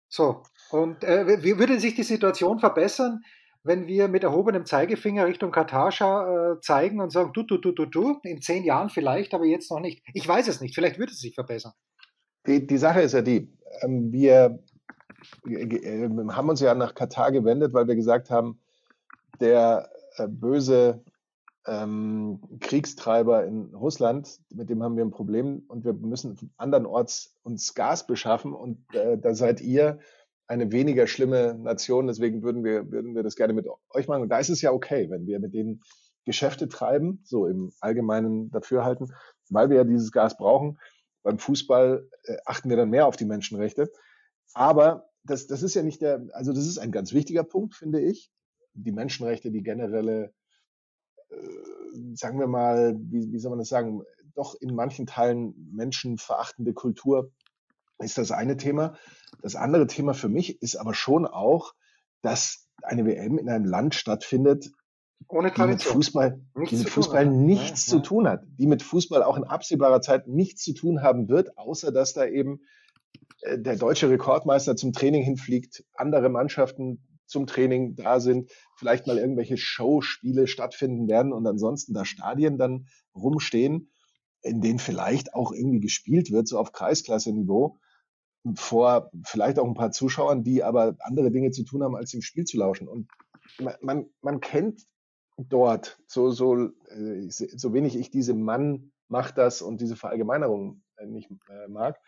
So, 0.08 0.44
und 0.72 1.04
äh, 1.04 1.44
wie 1.44 1.60
würde 1.60 1.80
sich 1.80 1.96
die 1.96 2.04
Situation 2.04 2.60
verbessern, 2.60 3.22
wenn 3.64 3.88
wir 3.88 4.08
mit 4.08 4.24
erhobenem 4.24 4.66
Zeigefinger 4.66 5.28
Richtung 5.28 5.52
Katar 5.52 5.92
äh, 5.92 6.60
zeigen 6.62 7.00
und 7.02 7.12
sagen, 7.12 7.32
du, 7.34 7.44
du, 7.44 7.58
du, 7.58 7.72
du, 7.72 7.86
du, 7.86 8.20
in 8.24 8.42
zehn 8.42 8.64
Jahren 8.64 8.90
vielleicht, 8.90 9.34
aber 9.34 9.46
jetzt 9.46 9.70
noch 9.70 9.80
nicht. 9.80 10.04
Ich 10.14 10.28
weiß 10.28 10.48
es 10.48 10.62
nicht, 10.62 10.74
vielleicht 10.74 10.98
würde 10.98 11.12
es 11.12 11.20
sich 11.20 11.36
verbessern. 11.36 11.74
Die, 12.48 12.66
die 12.66 12.78
Sache 12.78 13.02
ist 13.02 13.14
ja 13.14 13.22
die, 13.22 13.54
ähm, 13.82 14.12
wir 14.12 14.60
äh, 15.46 16.10
haben 16.32 16.50
uns 16.50 16.62
ja 16.62 16.74
nach 16.74 16.96
Katar 16.96 17.32
gewendet, 17.32 17.74
weil 17.74 17.88
wir 17.88 17.96
gesagt 17.96 18.30
haben, 18.30 18.60
der 19.40 19.90
äh, 20.16 20.28
böse 20.28 21.04
ähm, 21.70 22.40
Kriegstreiber 22.60 23.46
in 23.46 23.76
Russland, 23.76 24.40
mit 24.50 24.70
dem 24.70 24.82
haben 24.82 24.98
wir 24.98 25.06
ein 25.06 25.12
Problem 25.12 25.64
und 25.68 25.86
wir 25.86 25.94
müssen 25.94 26.52
andernorts 26.58 27.38
uns 27.44 27.76
Gas 27.76 28.08
beschaffen 28.08 28.54
und 28.54 28.84
äh, 28.96 29.18
da 29.18 29.36
seid 29.36 29.62
ihr 29.62 30.00
eine 30.48 30.72
weniger 30.72 31.06
schlimme 31.06 31.54
Nation, 31.54 32.08
deswegen 32.08 32.42
würden 32.42 32.64
wir, 32.64 32.92
würden 32.92 33.14
wir 33.14 33.22
das 33.22 33.36
gerne 33.36 33.54
mit 33.54 33.68
euch 33.92 34.08
machen. 34.08 34.24
Und 34.24 34.30
da 34.30 34.40
ist 34.40 34.50
es 34.50 34.62
ja 34.62 34.72
okay, 34.72 35.08
wenn 35.12 35.28
wir 35.28 35.40
mit 35.40 35.54
denen 35.54 35.84
Geschäfte 36.26 36.68
treiben, 36.68 37.22
so 37.24 37.46
im 37.46 37.72
allgemeinen 37.82 38.50
Dafürhalten, 38.50 39.14
weil 39.50 39.70
wir 39.70 39.78
ja 39.78 39.84
dieses 39.84 40.12
Gas 40.12 40.38
brauchen. 40.38 40.80
Beim 41.22 41.38
Fußball 41.38 42.10
äh, 42.24 42.38
achten 42.46 42.70
wir 42.70 42.78
dann 42.78 42.90
mehr 42.90 43.06
auf 43.06 43.16
die 43.16 43.26
Menschenrechte. 43.26 43.92
Aber 44.56 45.10
das, 45.24 45.46
das 45.46 45.62
ist 45.62 45.76
ja 45.76 45.84
nicht 45.84 46.02
der, 46.02 46.26
also 46.32 46.52
das 46.52 46.66
ist 46.66 46.80
ein 46.80 46.92
ganz 46.92 47.14
wichtiger 47.14 47.44
Punkt, 47.44 47.76
finde 47.76 48.02
ich. 48.02 48.32
Die 48.74 48.92
Menschenrechte, 48.92 49.52
die 49.52 49.62
generelle, 49.62 50.34
sagen 52.14 52.40
wir 52.40 52.48
mal, 52.48 52.96
wie, 53.00 53.32
wie 53.32 53.40
soll 53.40 53.52
man 53.52 53.60
das 53.60 53.70
sagen, 53.70 54.02
doch 54.36 54.56
in 54.60 54.74
manchen 54.76 55.06
Teilen 55.06 55.54
menschenverachtende 55.74 56.74
Kultur 56.74 57.32
ist 58.00 58.18
das 58.18 58.32
eine 58.32 58.58
Thema. 58.58 58.96
Das 59.42 59.56
andere 59.56 59.88
Thema 59.88 60.14
für 60.14 60.30
mich 60.30 60.62
ist 60.62 60.76
aber 60.76 60.94
schon 60.94 61.26
auch, 61.26 61.74
dass 62.22 62.68
eine 62.82 63.06
WM 63.06 63.38
in 63.38 63.50
einem 63.50 63.66
Land 63.66 63.96
stattfindet, 63.96 64.72
Ohne 65.28 65.52
die 65.52 65.62
mit. 65.62 65.84
Fußball, 65.84 66.42
Nichts 66.56 66.70
die 66.70 66.78
mit 66.78 66.88
zu 66.88 66.94
tun 66.94 67.04
Fußball 67.04 67.26
hat. 67.26 67.34
nichts 67.34 67.88
Ja, 67.88 67.92
zu 67.92 68.00
tun 68.00 68.28
hat, 68.28 68.44
die 68.58 68.68
mit 68.68 68.84
Fußball 68.84 69.24
auch 69.24 69.38
in 69.38 69.44
absehbarer 69.44 70.02
Zeit 70.02 70.28
nichts 70.28 70.64
zu 70.64 70.74
tun 70.74 71.02
haben 71.02 71.28
wird, 71.28 71.58
außer 71.58 71.92
dass 71.92 72.14
da 72.14 72.26
eben 72.26 72.62
äh, 73.42 73.60
der 73.60 73.76
deutsche 73.76 74.10
Rekordmeister 74.10 74.76
zum 74.76 74.94
Training 74.94 75.24
hinfliegt, 75.24 75.84
andere 75.94 76.30
Mannschaften 76.30 77.02
zum 77.30 77.48
Training 77.48 77.96
da 77.96 78.20
sind, 78.20 78.52
vielleicht 78.76 79.08
mal 79.08 79.18
irgendwelche 79.18 79.58
Showspiele 79.58 80.48
stattfinden 80.48 81.08
werden 81.08 81.32
und 81.32 81.46
ansonsten 81.48 81.94
da 81.94 82.06
Stadien 82.06 82.58
dann 82.58 82.88
rumstehen, 83.16 83.92
in 84.42 84.62
denen 84.62 84.80
vielleicht 84.80 85.34
auch 85.34 85.52
irgendwie 85.52 85.80
gespielt 85.80 86.32
wird, 86.32 86.48
so 86.48 86.58
auf 86.58 86.72
Kreisklasse-Niveau, 86.72 87.78
vor 88.56 89.12
vielleicht 89.24 89.60
auch 89.60 89.68
ein 89.68 89.74
paar 89.74 89.92
Zuschauern, 89.92 90.44
die 90.44 90.64
aber 90.64 90.96
andere 91.00 91.32
Dinge 91.32 91.52
zu 91.52 91.64
tun 91.64 91.84
haben, 91.84 91.96
als 91.96 92.12
dem 92.12 92.22
Spiel 92.22 92.46
zu 92.46 92.58
lauschen. 92.58 92.88
Und 92.88 93.10
man, 93.60 93.76
man, 93.82 94.06
man 94.22 94.40
kennt 94.40 94.86
dort, 95.38 96.00
so, 96.08 96.32
so, 96.32 96.56
äh, 96.56 97.28
so 97.30 97.74
wenig 97.74 97.98
ich 97.98 98.12
diese 98.12 98.34
Mann 98.34 98.92
macht 99.08 99.38
das 99.38 99.62
und 99.62 99.82
diese 99.82 99.96
Verallgemeinerung 99.96 100.84
äh, 100.98 101.06
nicht 101.06 101.30
äh, 101.50 101.68
mag, 101.68 102.00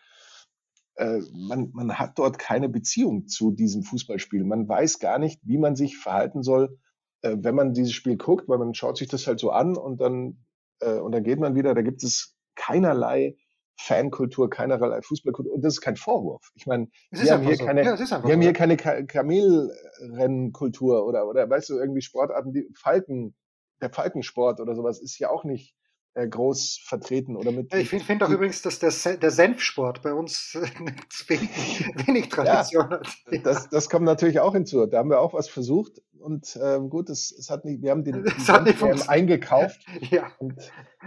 man, 1.32 1.70
man 1.72 1.98
hat 1.98 2.18
dort 2.18 2.38
keine 2.38 2.68
Beziehung 2.68 3.26
zu 3.26 3.50
diesem 3.50 3.82
Fußballspiel. 3.82 4.44
Man 4.44 4.68
weiß 4.68 4.98
gar 4.98 5.18
nicht, 5.18 5.40
wie 5.44 5.58
man 5.58 5.76
sich 5.76 5.96
verhalten 5.96 6.42
soll, 6.42 6.78
äh, 7.22 7.36
wenn 7.40 7.54
man 7.54 7.72
dieses 7.72 7.92
Spiel 7.92 8.16
guckt, 8.16 8.48
weil 8.48 8.58
man 8.58 8.74
schaut 8.74 8.98
sich 8.98 9.08
das 9.08 9.26
halt 9.26 9.40
so 9.40 9.50
an 9.50 9.76
und 9.76 10.00
dann, 10.00 10.44
äh, 10.80 10.98
und 10.98 11.12
dann 11.12 11.24
geht 11.24 11.40
man 11.40 11.54
wieder. 11.54 11.74
Da 11.74 11.82
gibt 11.82 12.02
es 12.02 12.36
keinerlei 12.54 13.36
Fankultur, 13.78 14.50
keinerlei 14.50 15.00
Fußballkultur. 15.02 15.54
Und 15.54 15.62
das 15.62 15.74
ist 15.74 15.80
kein 15.80 15.96
Vorwurf. 15.96 16.50
Ich 16.54 16.66
meine, 16.66 16.88
wir 17.10 17.32
haben 17.32 17.44
hier 17.44 17.56
so. 17.56 17.64
keine, 17.64 17.82
Ja, 17.82 17.98
wir 17.98 18.06
haben 18.06 18.22
so. 18.22 18.40
hier 18.40 18.52
keine 18.52 18.76
Ka 18.76 19.02
Kamelrennkultur 19.02 21.06
oder, 21.06 21.26
oder 21.26 21.48
weißt 21.48 21.70
du, 21.70 21.78
irgendwie 21.78 22.02
Sportarten, 22.02 22.52
die 22.52 22.68
Falken, 22.76 23.34
der 23.80 23.90
Falkensport 23.90 24.60
oder 24.60 24.76
sowas 24.76 25.00
ist 25.00 25.18
ja 25.18 25.30
auch 25.30 25.44
nicht 25.44 25.74
äh, 26.14 26.28
groß 26.28 26.80
vertreten 26.84 27.36
oder 27.36 27.52
mit. 27.52 27.72
Ich 27.74 27.88
finde 27.88 28.04
find 28.04 28.22
auch 28.22 28.30
übrigens, 28.30 28.62
dass 28.62 28.78
der, 28.78 29.16
der 29.16 29.30
Senfsport 29.30 30.02
bei 30.02 30.12
uns 30.12 30.54
wenig, 31.28 31.50
wenig 32.06 32.28
Tradition 32.28 32.90
ja, 32.90 32.98
hat. 32.98 33.08
Ja. 33.30 33.38
Das, 33.38 33.68
das 33.68 33.88
kommt 33.88 34.04
natürlich 34.04 34.40
auch 34.40 34.52
hinzu. 34.52 34.86
Da 34.86 34.98
haben 34.98 35.10
wir 35.10 35.20
auch 35.20 35.34
was 35.34 35.48
versucht 35.48 36.02
und 36.18 36.58
ähm, 36.62 36.90
gut, 36.90 37.10
es, 37.10 37.32
es 37.32 37.50
hat 37.50 37.64
nicht, 37.64 37.82
wir 37.82 37.90
haben 37.90 38.04
den 38.04 38.24
Senf 38.38 39.08
eingekauft 39.08 39.84
ja. 40.10 40.30
und 40.38 40.54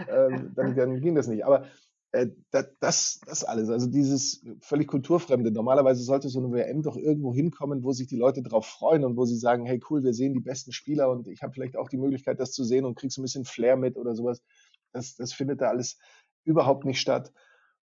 ähm, 0.10 0.52
dann, 0.56 0.76
dann 0.76 1.02
ging 1.02 1.16
das 1.16 1.28
nicht. 1.28 1.46
Aber 1.46 1.66
äh, 2.16 2.28
das, 2.80 3.20
das 3.26 3.44
alles, 3.44 3.70
also 3.70 3.88
dieses 3.88 4.42
völlig 4.62 4.88
kulturfremde. 4.88 5.52
Normalerweise 5.52 6.02
sollte 6.02 6.30
so 6.30 6.40
eine 6.40 6.52
WM 6.54 6.82
doch 6.82 6.96
irgendwo 6.96 7.34
hinkommen, 7.34 7.84
wo 7.84 7.92
sich 7.92 8.08
die 8.08 8.16
Leute 8.16 8.42
drauf 8.42 8.66
freuen 8.66 9.04
und 9.04 9.18
wo 9.18 9.26
sie 9.26 9.36
sagen, 9.36 9.66
hey 9.66 9.82
cool, 9.90 10.02
wir 10.02 10.14
sehen 10.14 10.34
die 10.34 10.40
besten 10.40 10.72
Spieler 10.72 11.10
und 11.10 11.28
ich 11.28 11.44
habe 11.44 11.52
vielleicht 11.52 11.76
auch 11.76 11.90
die 11.90 11.98
Möglichkeit, 11.98 12.40
das 12.40 12.54
zu 12.54 12.64
sehen 12.64 12.86
und 12.86 12.96
kriegst 12.96 13.18
ein 13.18 13.22
bisschen 13.22 13.44
Flair 13.44 13.76
mit 13.76 13.98
oder 13.98 14.16
sowas. 14.16 14.42
Das, 14.96 15.16
das 15.16 15.34
findet 15.34 15.62
da 15.62 15.70
alles 15.70 15.98
überhaupt 16.46 16.86
nicht 16.86 17.00
statt. 17.00 17.34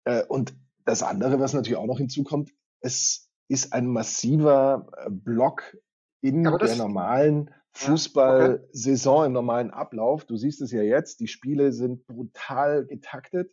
Äh, 0.05 0.25
und 0.25 0.57
das 0.85 1.03
andere, 1.03 1.39
was 1.39 1.53
natürlich 1.53 1.79
auch 1.79 1.87
noch 1.87 1.99
hinzukommt, 1.99 2.53
es 2.81 3.29
ist 3.49 3.73
ein 3.73 3.87
massiver 3.87 4.89
äh, 4.97 5.11
Block 5.11 5.77
in 6.23 6.43
der 6.43 6.77
normalen 6.77 7.51
Fußballsaison, 7.73 9.19
okay. 9.19 9.27
im 9.27 9.33
normalen 9.33 9.71
Ablauf. 9.71 10.25
Du 10.25 10.37
siehst 10.37 10.63
es 10.63 10.73
ja 10.73 10.83
jetzt, 10.83 11.21
die 11.21 11.29
Spiele 11.29 11.73
sind 11.73 12.07
brutal 12.07 12.87
getaktet. 12.87 13.53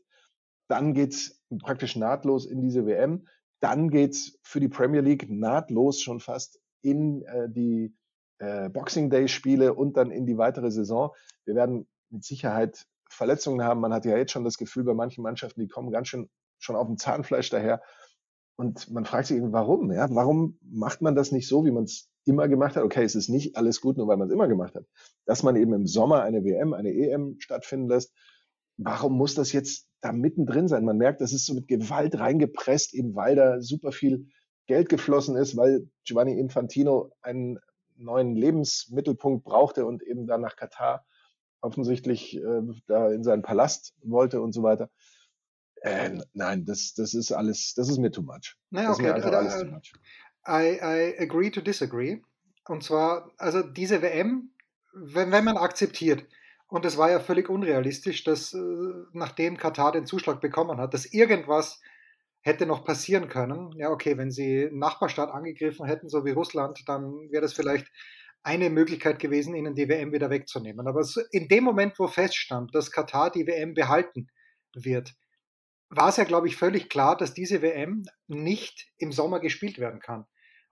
Dann 0.69 0.93
geht's 0.93 1.43
praktisch 1.59 1.97
nahtlos 1.97 2.45
in 2.45 2.61
diese 2.61 2.85
WM. 2.85 3.27
Dann 3.59 3.89
geht's 3.89 4.39
für 4.41 4.59
die 4.59 4.69
Premier 4.69 5.01
League 5.01 5.29
nahtlos 5.29 6.01
schon 6.01 6.19
fast 6.19 6.61
in 6.81 7.23
äh, 7.23 7.49
die 7.49 7.93
äh, 8.39 8.69
Boxing 8.69 9.09
Day 9.09 9.27
Spiele 9.27 9.73
und 9.73 9.97
dann 9.97 10.11
in 10.11 10.25
die 10.25 10.37
weitere 10.37 10.71
Saison. 10.71 11.11
Wir 11.45 11.55
werden 11.55 11.87
mit 12.09 12.23
Sicherheit 12.23 12.85
Verletzungen 13.13 13.63
haben. 13.63 13.81
Man 13.81 13.93
hat 13.93 14.05
ja 14.05 14.17
jetzt 14.17 14.31
schon 14.31 14.43
das 14.43 14.57
Gefühl 14.57 14.83
bei 14.83 14.93
manchen 14.93 15.23
Mannschaften, 15.23 15.61
die 15.61 15.67
kommen 15.67 15.91
ganz 15.91 16.07
schön 16.07 16.29
schon 16.59 16.75
auf 16.75 16.87
dem 16.87 16.97
Zahnfleisch 16.97 17.49
daher. 17.49 17.81
Und 18.55 18.91
man 18.91 19.05
fragt 19.05 19.27
sich 19.27 19.37
eben, 19.37 19.51
warum? 19.51 19.91
Ja? 19.91 20.07
Warum 20.11 20.57
macht 20.61 21.01
man 21.01 21.15
das 21.15 21.31
nicht 21.31 21.47
so, 21.47 21.65
wie 21.65 21.71
man 21.71 21.85
es 21.85 22.09
immer 22.25 22.47
gemacht 22.47 22.75
hat? 22.75 22.83
Okay, 22.83 23.03
es 23.03 23.15
ist 23.15 23.29
nicht 23.29 23.57
alles 23.57 23.81
gut, 23.81 23.97
nur 23.97 24.07
weil 24.07 24.17
man 24.17 24.27
es 24.27 24.33
immer 24.33 24.47
gemacht 24.47 24.75
hat. 24.75 24.85
Dass 25.25 25.43
man 25.43 25.55
eben 25.55 25.73
im 25.73 25.87
Sommer 25.87 26.21
eine 26.21 26.43
WM, 26.43 26.73
eine 26.73 26.93
EM 26.93 27.35
stattfinden 27.39 27.89
lässt, 27.89 28.13
warum 28.77 29.17
muss 29.17 29.35
das 29.35 29.51
jetzt 29.51 29.87
da 30.01 30.11
mittendrin 30.11 30.67
sein? 30.67 30.85
Man 30.85 30.97
merkt, 30.97 31.21
das 31.21 31.33
ist 31.33 31.45
so 31.45 31.53
mit 31.53 31.67
Gewalt 31.67 32.17
reingepresst, 32.19 32.93
eben 32.93 33.15
weil 33.15 33.35
da 33.35 33.61
super 33.61 33.91
viel 33.91 34.27
Geld 34.67 34.89
geflossen 34.89 35.35
ist, 35.35 35.57
weil 35.57 35.89
Giovanni 36.05 36.39
Infantino 36.39 37.11
einen 37.21 37.59
neuen 37.95 38.35
Lebensmittelpunkt 38.35 39.43
brauchte 39.43 39.85
und 39.85 40.03
eben 40.03 40.27
dann 40.27 40.41
nach 40.41 40.55
Katar 40.55 41.05
offensichtlich 41.63 42.37
äh, 42.37 42.61
da 42.87 43.09
in 43.11 43.23
seinen 43.23 43.41
Palast 43.41 43.93
wollte 44.03 44.41
und 44.41 44.53
so 44.53 44.63
weiter. 44.63 44.89
Äh, 45.81 46.19
nein, 46.33 46.65
das, 46.65 46.93
das 46.95 47.13
ist 47.13 47.31
alles, 47.31 47.73
das 47.75 47.89
ist 47.89 47.97
mir 47.97 48.11
too 48.11 48.21
much. 48.21 48.55
Naja, 48.69 48.89
das 48.89 48.99
okay. 48.99 49.07
ist 49.07 49.09
mir 49.09 49.15
einfach 49.15 49.37
alles 49.37 49.59
too 49.59 49.65
much. 49.65 49.93
I, 50.47 50.79
I 50.81 51.19
agree 51.19 51.49
to 51.49 51.61
disagree. 51.61 52.21
Und 52.67 52.83
zwar, 52.83 53.31
also 53.37 53.61
diese 53.61 54.01
WM, 54.01 54.51
wenn, 54.93 55.31
wenn 55.31 55.43
man 55.43 55.57
akzeptiert, 55.57 56.25
und 56.67 56.85
es 56.85 56.97
war 56.97 57.11
ja 57.11 57.19
völlig 57.19 57.49
unrealistisch, 57.49 58.23
dass 58.23 58.53
äh, 58.53 58.57
nachdem 59.11 59.57
Katar 59.57 59.91
den 59.91 60.05
Zuschlag 60.05 60.41
bekommen 60.41 60.79
hat, 60.79 60.93
dass 60.93 61.05
irgendwas 61.05 61.81
hätte 62.41 62.65
noch 62.65 62.83
passieren 62.83 63.29
können. 63.29 63.71
Ja, 63.77 63.89
okay, 63.89 64.17
wenn 64.17 64.31
sie 64.31 64.69
Nachbarstaat 64.71 65.29
angegriffen 65.29 65.85
hätten, 65.85 66.09
so 66.09 66.25
wie 66.25 66.31
Russland, 66.31 66.83
dann 66.87 67.29
wäre 67.31 67.41
das 67.41 67.53
vielleicht 67.53 67.87
eine 68.43 68.69
Möglichkeit 68.69 69.19
gewesen, 69.19 69.55
ihnen 69.55 69.73
die 69.73 69.87
WM 69.87 70.11
wieder 70.11 70.29
wegzunehmen. 70.29 70.87
Aber 70.87 71.07
in 71.31 71.47
dem 71.47 71.63
Moment, 71.63 71.97
wo 71.97 72.07
feststand, 72.07 72.75
dass 72.75 72.91
Katar 72.91 73.31
die 73.31 73.47
WM 73.47 73.73
behalten 73.73 74.27
wird, 74.75 75.13
war 75.89 76.09
es 76.09 76.17
ja, 76.17 76.25
glaube 76.25 76.47
ich, 76.47 76.57
völlig 76.57 76.89
klar, 76.89 77.15
dass 77.15 77.33
diese 77.33 77.61
WM 77.61 78.03
nicht 78.27 78.91
im 78.97 79.11
Sommer 79.11 79.39
gespielt 79.39 79.79
werden 79.79 79.99
kann, 79.99 80.25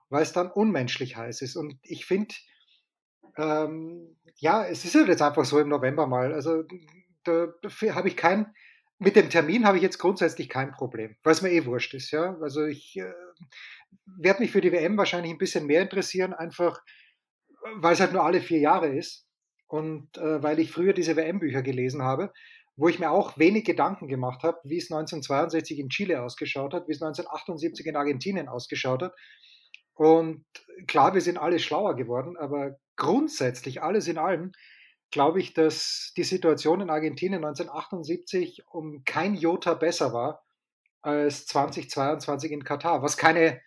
weil 0.09 0.23
es 0.23 0.33
dann 0.33 0.51
unmenschlich 0.51 1.15
heiß 1.15 1.41
ist. 1.41 1.55
Und 1.55 1.79
ich 1.83 2.05
finde, 2.05 2.35
ähm, 3.37 4.17
ja, 4.35 4.65
es 4.65 4.83
ist 4.83 4.93
jetzt 4.93 5.21
einfach 5.21 5.45
so 5.45 5.59
im 5.59 5.69
November 5.69 6.07
mal. 6.07 6.33
Also 6.33 6.63
da 7.23 7.47
habe 7.93 8.07
ich 8.07 8.17
kein, 8.17 8.53
mit 8.97 9.15
dem 9.15 9.29
Termin 9.29 9.65
habe 9.65 9.77
ich 9.77 9.83
jetzt 9.83 9.99
grundsätzlich 9.99 10.49
kein 10.49 10.71
Problem, 10.71 11.15
weil 11.23 11.33
es 11.33 11.41
mir 11.41 11.51
eh 11.51 11.65
wurscht 11.65 11.93
ist. 11.93 12.11
Ja? 12.11 12.35
Also 12.41 12.65
ich 12.65 12.97
äh, 12.97 13.13
werde 14.05 14.41
mich 14.41 14.51
für 14.51 14.61
die 14.61 14.71
WM 14.71 14.97
wahrscheinlich 14.97 15.31
ein 15.31 15.37
bisschen 15.37 15.65
mehr 15.65 15.81
interessieren, 15.81 16.33
einfach 16.33 16.81
weil 17.77 17.93
es 17.93 17.99
halt 17.99 18.13
nur 18.13 18.23
alle 18.23 18.41
vier 18.41 18.59
Jahre 18.59 18.87
ist 18.87 19.25
und 19.67 20.17
äh, 20.17 20.41
weil 20.43 20.59
ich 20.59 20.71
früher 20.71 20.93
diese 20.93 21.15
WM-Bücher 21.15 21.61
gelesen 21.61 22.01
habe, 22.01 22.31
wo 22.75 22.87
ich 22.87 22.99
mir 22.99 23.11
auch 23.11 23.37
wenig 23.37 23.65
Gedanken 23.65 24.07
gemacht 24.07 24.43
habe, 24.43 24.57
wie 24.63 24.77
es 24.77 24.91
1962 24.91 25.79
in 25.79 25.89
Chile 25.89 26.21
ausgeschaut 26.21 26.73
hat, 26.73 26.87
wie 26.87 26.93
es 26.93 27.01
1978 27.01 27.85
in 27.85 27.95
Argentinien 27.95 28.47
ausgeschaut 28.47 29.03
hat. 29.03 29.13
Und 29.93 30.45
klar, 30.87 31.13
wir 31.13 31.21
sind 31.21 31.37
alle 31.37 31.59
schlauer 31.59 31.95
geworden, 31.95 32.37
aber 32.37 32.77
grundsätzlich 32.95 33.83
alles 33.83 34.07
in 34.07 34.17
allem 34.17 34.51
glaube 35.11 35.39
ich, 35.39 35.53
dass 35.53 36.13
die 36.15 36.23
Situation 36.23 36.81
in 36.81 36.89
Argentinien 36.89 37.43
1978 37.43 38.63
um 38.67 39.03
kein 39.05 39.35
Jota 39.35 39.73
besser 39.73 40.13
war 40.13 40.43
als 41.01 41.45
2022 41.45 42.51
in 42.51 42.63
Katar, 42.63 43.03
was 43.03 43.17
keine, 43.17 43.61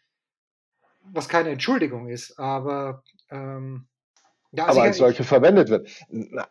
was 1.05 1.29
keine 1.29 1.51
Entschuldigung 1.51 2.09
ist, 2.09 2.39
aber 2.39 3.03
ähm, 3.31 3.87
ja, 4.53 4.67
aber 4.67 4.83
als 4.83 4.99
solche 4.99 5.25
verwendet 5.25 5.69
wird. 5.69 5.89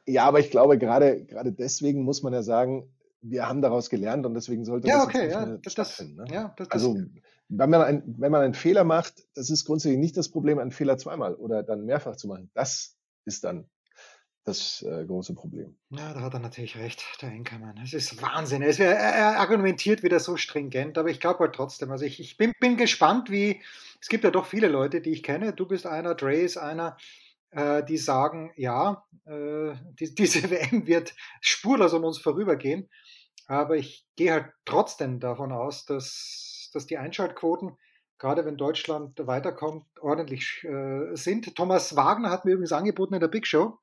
Ja, 0.06 0.26
aber 0.26 0.40
ich 0.40 0.52
glaube, 0.52 0.78
gerade, 0.78 1.24
gerade 1.26 1.54
deswegen 1.54 2.04
muss 2.04 2.22
man 2.22 2.34
ja 2.34 2.44
sagen, 2.44 2.94
wir 3.22 3.48
haben 3.48 3.62
daraus 3.62 3.90
gelernt 3.90 4.26
und 4.26 4.34
deswegen 4.34 4.66
sollte 4.66 4.88
ja, 4.88 4.98
das 4.98 5.06
okay, 5.06 5.30
ja, 5.30 5.46
das, 5.46 5.72
stattfinden. 5.72 6.16
Ne? 6.16 6.26
Ja, 6.30 6.54
das, 6.58 6.70
also 6.72 6.98
wenn 7.48 7.70
man, 7.70 7.82
ein, 7.82 8.04
wenn 8.18 8.32
man 8.32 8.42
einen 8.42 8.54
Fehler 8.54 8.84
macht, 8.84 9.26
das 9.36 9.50
ist 9.50 9.66
grundsätzlich 9.66 10.00
nicht 10.00 10.18
das 10.18 10.30
Problem, 10.30 10.60
einen 10.60 10.72
Fehler 10.72 10.98
zweimal 10.98 11.36
oder 11.36 11.64
dann 11.64 11.86
mehrfach 11.86 12.18
zu 12.18 12.28
machen. 12.28 12.50
Das 12.54 12.98
ist 13.26 13.46
dann 13.46 13.70
das 14.44 14.82
äh, 14.82 15.06
große 15.06 15.34
Problem. 15.34 15.76
Ja, 15.90 16.14
da 16.14 16.22
hat 16.22 16.34
er 16.34 16.40
natürlich 16.40 16.78
recht, 16.78 17.04
der 17.22 17.30
Enkermann. 17.30 17.80
Es 17.84 17.94
ist 17.94 18.22
Wahnsinn. 18.22 18.62
Es, 18.62 18.80
er, 18.80 18.96
er 18.96 19.40
argumentiert 19.40 20.04
wieder 20.04 20.20
so 20.20 20.38
stringent, 20.38 20.98
aber 20.98 21.10
ich 21.10 21.20
glaube 21.20 21.40
halt 21.40 21.56
trotzdem. 21.56 21.92
Also 21.92 22.06
ich, 22.06 22.20
ich 22.20 22.38
bin, 22.38 22.54
bin 22.60 22.78
gespannt, 22.78 23.30
wie. 23.30 23.62
Es 24.02 24.10
gibt 24.10 24.26
ja 24.26 24.32
doch 24.32 24.46
viele 24.46 24.68
Leute, 24.68 25.00
die 25.00 25.12
ich 25.12 25.24
kenne. 25.24 25.54
Du 25.54 25.66
bist 25.66 25.86
einer, 25.86 26.14
Dre 26.14 26.36
ist 26.36 26.58
einer, 26.58 26.98
äh, 27.52 27.84
die 27.84 27.98
sagen, 27.98 28.52
ja, 28.58 29.06
äh, 29.26 29.74
die, 30.00 30.14
diese 30.16 30.50
WM 30.50 30.88
wird 30.88 31.16
spurlos 31.40 31.94
an 31.94 32.04
uns 32.04 32.18
vorübergehen. 32.18 32.90
Aber 33.48 33.78
ich 33.78 34.06
gehe 34.16 34.34
halt 34.34 34.52
trotzdem 34.66 35.20
davon 35.20 35.52
aus, 35.52 35.86
dass 35.86 36.54
dass 36.74 36.86
die 36.86 36.98
Einschaltquoten, 36.98 37.78
gerade 38.18 38.46
wenn 38.46 38.58
Deutschland 38.58 39.26
weiterkommt, 39.26 39.86
ordentlich 40.02 40.64
äh, 40.64 41.16
sind. 41.16 41.56
Thomas 41.56 41.96
Wagner 41.96 42.30
hat 42.30 42.46
mir 42.46 42.52
übrigens 42.52 42.72
angeboten 42.72 43.14
in 43.14 43.20
der 43.20 43.28
Big 43.28 43.48
Show, 43.48 43.80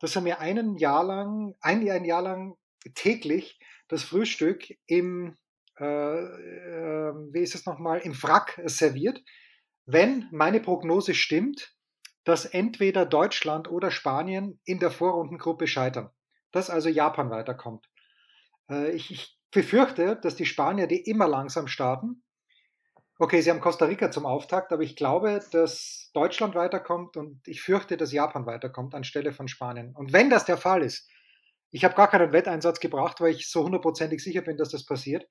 dass 0.00 0.16
er 0.16 0.22
mir 0.22 0.40
einen 0.40 0.76
Jahr 0.76 1.04
lang, 1.04 1.54
ein, 1.60 1.88
ein 1.88 2.04
Jahr 2.04 2.22
lang 2.22 2.56
täglich 2.94 3.60
das 3.88 4.02
Frühstück 4.02 4.64
im, 4.86 5.36
äh, 5.78 5.84
äh, 5.84 7.12
wie 7.32 7.42
ist 7.42 7.54
es 7.54 7.66
nochmal, 7.66 8.00
im 8.00 8.14
Frack 8.14 8.60
serviert, 8.64 9.22
wenn 9.86 10.28
meine 10.32 10.60
Prognose 10.60 11.14
stimmt, 11.14 11.74
dass 12.24 12.44
entweder 12.44 13.06
Deutschland 13.06 13.70
oder 13.70 13.90
Spanien 13.90 14.60
in 14.64 14.78
der 14.78 14.90
Vorrundengruppe 14.90 15.66
scheitern, 15.66 16.10
dass 16.52 16.70
also 16.70 16.88
Japan 16.88 17.30
weiterkommt. 17.30 17.88
Äh, 18.70 18.92
ich, 18.92 19.10
ich 19.10 19.38
befürchte, 19.50 20.16
dass 20.16 20.36
die 20.36 20.46
Spanier, 20.46 20.86
die 20.86 21.00
immer 21.00 21.28
langsam 21.28 21.66
starten, 21.66 22.22
okay, 23.18 23.40
sie 23.42 23.50
haben 23.50 23.60
Costa 23.60 23.84
Rica 23.84 24.10
zum 24.10 24.26
Auftakt, 24.26 24.72
aber 24.72 24.82
ich 24.82 24.96
glaube, 24.96 25.40
dass 25.52 25.99
Deutschland 26.12 26.54
weiterkommt 26.54 27.16
und 27.16 27.40
ich 27.46 27.62
fürchte, 27.62 27.96
dass 27.96 28.12
Japan 28.12 28.46
weiterkommt 28.46 28.94
anstelle 28.94 29.32
von 29.32 29.48
Spanien. 29.48 29.94
Und 29.94 30.12
wenn 30.12 30.30
das 30.30 30.44
der 30.44 30.56
Fall 30.56 30.82
ist, 30.82 31.08
ich 31.70 31.84
habe 31.84 31.94
gar 31.94 32.08
keinen 32.08 32.32
Wetteinsatz 32.32 32.80
gebracht, 32.80 33.20
weil 33.20 33.32
ich 33.32 33.50
so 33.50 33.64
hundertprozentig 33.64 34.22
sicher 34.22 34.42
bin, 34.42 34.56
dass 34.56 34.70
das 34.70 34.84
passiert. 34.84 35.26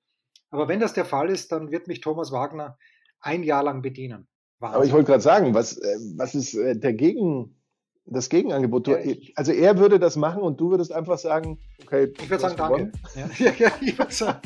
Aber 0.50 0.68
wenn 0.68 0.80
das 0.80 0.94
der 0.94 1.04
Fall 1.04 1.30
ist, 1.30 1.52
dann 1.52 1.70
wird 1.70 1.86
mich 1.86 2.00
Thomas 2.00 2.32
Wagner 2.32 2.78
ein 3.20 3.42
Jahr 3.42 3.62
lang 3.62 3.82
bedienen. 3.82 4.26
Wahnsinn. 4.58 4.76
Aber 4.76 4.84
ich 4.84 4.92
wollte 4.92 5.06
gerade 5.06 5.22
sagen, 5.22 5.54
was, 5.54 5.76
äh, 5.76 5.96
was 6.16 6.34
ist 6.34 6.54
äh, 6.54 6.76
der 6.76 6.94
Gegen, 6.94 7.59
das 8.06 8.28
Gegenangebot. 8.28 8.86
Du, 8.86 8.92
ja, 8.92 9.14
also 9.36 9.52
er 9.52 9.78
würde 9.78 9.98
das 9.98 10.16
machen 10.16 10.42
und 10.42 10.60
du 10.60 10.70
würdest 10.70 10.92
einfach 10.92 11.18
sagen, 11.18 11.58
okay, 11.82 12.12
ich 12.20 12.30
würde 12.30 12.42
sagen, 12.42 12.56
danke. 12.56 12.92
Ja. 13.38 13.50
Ja, 13.58 13.70
ich 13.80 13.98
würd 13.98 14.12
sagen, 14.12 14.40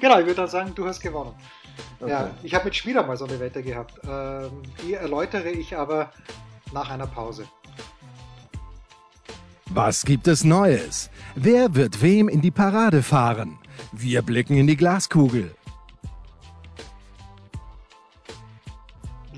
genau, 0.00 0.18
ich 0.18 0.26
würde 0.26 0.34
dann 0.34 0.48
sagen, 0.48 0.72
du 0.74 0.86
hast 0.86 1.00
gewonnen. 1.00 1.34
Okay. 2.00 2.10
Ja, 2.10 2.30
ich 2.42 2.54
habe 2.54 2.66
mit 2.66 2.74
Spieler 2.74 3.06
mal 3.06 3.16
so 3.16 3.26
eine 3.26 3.38
Wette 3.40 3.62
gehabt. 3.62 3.94
Ähm, 4.08 4.62
die 4.84 4.94
erläutere 4.94 5.50
ich 5.50 5.76
aber 5.76 6.10
nach 6.72 6.90
einer 6.90 7.06
Pause. 7.06 7.44
Was 9.66 10.04
gibt 10.04 10.26
es 10.26 10.42
Neues? 10.44 11.10
Wer 11.36 11.74
wird 11.74 12.02
wem 12.02 12.28
in 12.28 12.40
die 12.40 12.50
Parade 12.50 13.02
fahren? 13.02 13.58
Wir 13.92 14.22
blicken 14.22 14.56
in 14.56 14.66
die 14.66 14.76
Glaskugel. 14.76 15.54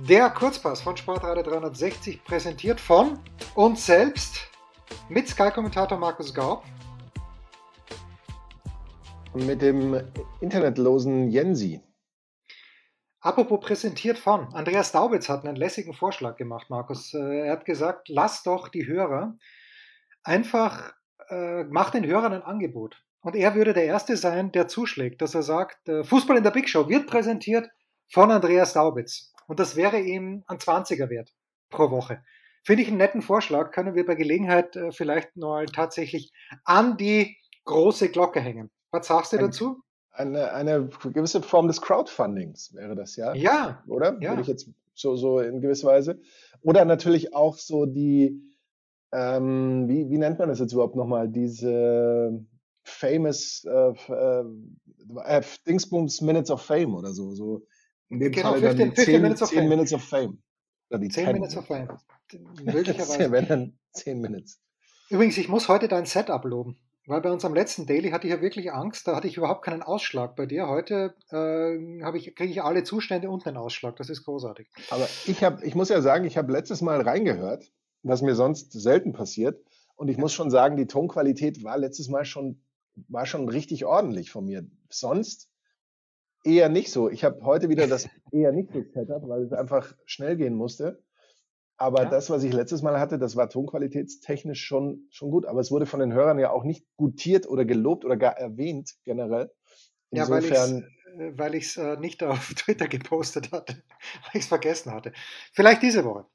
Der 0.09 0.31
Kurzpass 0.31 0.83
von 0.83 0.97
Sportradio 0.97 1.45
360 1.45 2.25
präsentiert 2.25 2.81
von 2.81 3.21
uns 3.55 3.87
selbst 3.87 4.49
mit 5.09 5.29
Sky-Kommentator 5.29 5.97
Markus 5.97 6.35
Gaub. 6.35 6.65
mit 9.35 9.63
dem 9.63 10.03
internetlosen 10.41 11.31
Jensi. 11.31 11.81
Apropos 13.21 13.61
präsentiert 13.61 14.19
von. 14.19 14.53
Andreas 14.55 14.91
Daubitz 14.91 15.29
hat 15.29 15.45
einen 15.45 15.55
lässigen 15.55 15.95
Vorschlag 15.95 16.37
gemacht, 16.37 16.69
Markus. 16.69 17.15
Äh, 17.15 17.47
er 17.47 17.53
hat 17.53 17.65
gesagt, 17.65 18.09
lass 18.09 18.43
doch 18.43 18.71
die 18.71 18.89
Hörer 18.89 19.37
einfach, 20.25 20.93
äh, 21.29 21.63
mach 21.65 21.91
den 21.91 22.05
Hörern 22.05 22.33
ein 22.33 22.43
Angebot. 22.43 23.01
Und 23.21 23.37
er 23.37 23.55
würde 23.55 23.73
der 23.73 23.85
Erste 23.85 24.17
sein, 24.17 24.51
der 24.51 24.67
zuschlägt, 24.67 25.23
dass 25.23 25.37
er 25.37 25.45
sagt, 25.45 25.89
äh, 25.89 26.03
Fußball 26.03 26.39
in 26.39 26.43
der 26.43 26.51
Big 26.51 26.69
Show 26.69 26.89
wird 26.89 27.07
präsentiert 27.07 27.71
von 28.11 28.33
Andreas 28.33 28.73
Daubitz. 28.73 29.32
Und 29.47 29.61
das 29.61 29.77
wäre 29.77 30.01
ihm 30.01 30.45
ein 30.47 30.59
20er 30.59 31.09
wert 31.09 31.33
pro 31.71 31.91
Woche. 31.91 32.23
Finde 32.65 32.83
ich 32.83 32.89
einen 32.89 32.99
netten 32.99 33.23
Vorschlag, 33.23 33.73
können 33.73 33.95
wir 33.95 34.07
bei 34.07 34.15
Gelegenheit 34.15 34.77
äh, 34.77 34.93
vielleicht 34.93 35.37
mal 35.37 35.67
tatsächlich 35.67 36.33
an 36.65 36.97
die 36.97 37.37
große 37.65 38.11
Glocke 38.11 38.41
hängen. 38.41 38.71
Was 38.91 39.09
sagst 39.09 39.33
du 39.33 39.39
Ein, 39.39 39.47
dazu? 39.47 39.83
eine, 40.13 40.53
eine 40.53 40.89
gewisse 41.13 41.43
Form 41.43 41.67
des 41.67 41.81
Crowdfundings 41.81 42.75
wäre 42.75 42.95
das 42.95 43.17
ja, 43.17 43.35
Ja, 43.35 43.83
oder? 43.87 44.13
Würde 44.15 44.25
ja. 44.25 44.41
ich 44.41 44.47
jetzt 44.47 44.71
so, 44.95 45.17
so 45.17 45.41
in 45.41 45.61
gewisser 45.61 45.89
Weise. 45.89 46.21
Oder 46.61 46.85
natürlich 46.85 47.35
auch 47.35 47.57
so 47.57 47.87
die, 47.87 48.41
ähm, 49.11 49.89
wie, 49.89 50.11
wie 50.11 50.19
nennt 50.19 50.39
man 50.39 50.49
das 50.49 50.61
jetzt 50.61 50.73
überhaupt 50.73 50.97
nochmal, 50.97 51.29
diese 51.29 52.45
famous 52.85 53.65
äh, 53.65 53.93
äh, 54.09 54.45
äh, 55.25 55.43
Dingsbums 55.67 56.21
Minutes 56.21 56.51
of 56.51 56.63
Fame 56.63 56.95
oder 56.95 57.13
so. 57.13 57.33
so 57.33 57.63
in 58.13 58.21
dem 58.21 58.33
Genau, 58.33 58.53
dann 58.59 58.77
15, 58.77 58.77
die 58.77 58.93
15 58.95 58.97
10, 58.97 59.23
Minutes 59.23 59.43
of 59.43 59.51
10 59.51 59.59
Fame. 59.59 59.69
Minutes 59.69 59.93
of 59.95 60.05
Fame. 60.05 60.39
Oder 60.91 60.99
die 60.99 61.09
10 61.09 61.25
10 61.25 61.33
Minutes 61.35 61.57
of 61.57 61.67
Fame. 61.67 61.89
Möglicherweise. 62.63 63.33
Wenn 63.33 63.49
dann 63.49 63.79
10 63.93 64.21
Minutes. 64.21 64.61
Übrigens, 65.09 65.39
ich 65.39 65.49
muss 65.49 65.69
heute 65.69 65.89
dein 65.89 66.05
Setup 66.05 66.45
loben, 66.45 66.77
weil 67.07 67.21
bei 67.23 67.31
unserem 67.31 67.55
letzten 67.55 67.87
Daily 67.87 68.11
hatte 68.11 68.27
ich 68.27 68.33
ja 68.33 68.41
wirklich 68.41 68.73
Angst, 68.73 69.09
da 69.09 69.17
hatte 69.17 69.29
ich 69.29 69.37
überhaupt 69.37 69.65
keinen 69.65 69.83
Ausschlag. 69.83 70.37
Bei 70.37 70.47
dir 70.47 70.69
heute 70.69 71.15
äh, 71.31 72.03
habe 72.03 72.19
ich, 72.19 72.35
kriege 72.35 72.51
ich 72.51 72.63
alle 72.63 72.85
Zustände 72.85 73.31
und 73.31 73.47
einen 73.47 73.57
Ausschlag. 73.57 73.97
Das 73.97 74.11
ist 74.11 74.25
großartig. 74.25 74.69
Aber 74.91 75.09
ich 75.27 75.43
habe, 75.43 75.65
ich 75.65 75.75
muss 75.75 75.89
ja 75.89 76.01
sagen, 76.03 76.25
ich 76.25 76.37
habe 76.37 76.53
letztes 76.53 76.83
Mal 76.83 77.01
reingehört, 77.01 77.73
was 78.03 78.23
mir 78.23 78.35
sonst 78.35 78.73
selten 78.73 79.13
passiert. 79.13 79.63
Und 79.97 80.09
ich 80.09 80.19
muss 80.19 80.33
schon 80.33 80.51
sagen, 80.51 80.77
die 80.77 80.87
Tonqualität 80.87 81.63
war 81.65 81.79
letztes 81.79 82.09
Mal 82.09 82.25
schon, 82.25 82.61
war 83.09 83.25
schon 83.27 83.49
richtig 83.49 83.85
ordentlich 83.85 84.31
von 84.31 84.45
mir. 84.45 84.67
Sonst 84.89 85.49
eher 86.45 86.69
nicht 86.69 86.91
so. 86.93 87.09
Ich 87.11 87.25
habe 87.25 87.41
heute 87.45 87.69
wieder 87.69 87.87
das 87.87 88.09
eher 88.33 88.53
nicht 88.53 88.73
so 88.73 88.83
Setup, 88.83 89.29
weil 89.29 89.43
es 89.43 89.53
einfach 89.53 89.95
schnell 90.07 90.37
gehen 90.37 90.55
musste. 90.55 91.03
Aber 91.77 92.05
Ja. 92.05 92.11
das, 92.11 92.31
was 92.31 92.45
ich 92.45 92.53
letztes 92.53 92.83
Mal 92.83 93.01
hatte, 93.01 93.19
das 93.19 93.35
war 93.35 93.49
tonqualitätstechnisch 93.49 94.65
schon, 94.65 95.07
schon 95.11 95.31
gut. 95.31 95.47
Aber 95.47 95.61
es 95.61 95.71
wurde 95.71 95.87
von 95.87 96.01
den 96.01 96.13
Hörern 96.13 96.39
ja 96.39 96.51
auch 96.51 96.65
nicht 96.65 96.87
gutiert 96.97 97.49
oder 97.49 97.65
gelobt 97.65 98.05
oder 98.05 98.17
gar 98.17 98.37
erwähnt 98.39 98.95
generell. 99.05 99.51
Ja, 100.13 100.29
weil 100.29 100.45
ich 100.45 100.51
es 100.51 100.71
Insofern, 100.71 101.55
ich's, 101.55 101.77
äh, 101.77 101.97
nicht 101.97 102.23
auf 102.23 102.55
Twitter 102.57 102.87
gepostet 102.87 103.51
hatte, 103.51 103.75
weil 104.23 104.35
ich 104.35 104.43
es 104.43 104.47
vergessen 104.47 104.93
hatte. 104.93 105.13
Vielleicht 105.53 105.83
diese 105.83 106.05
Woche. 106.05 106.27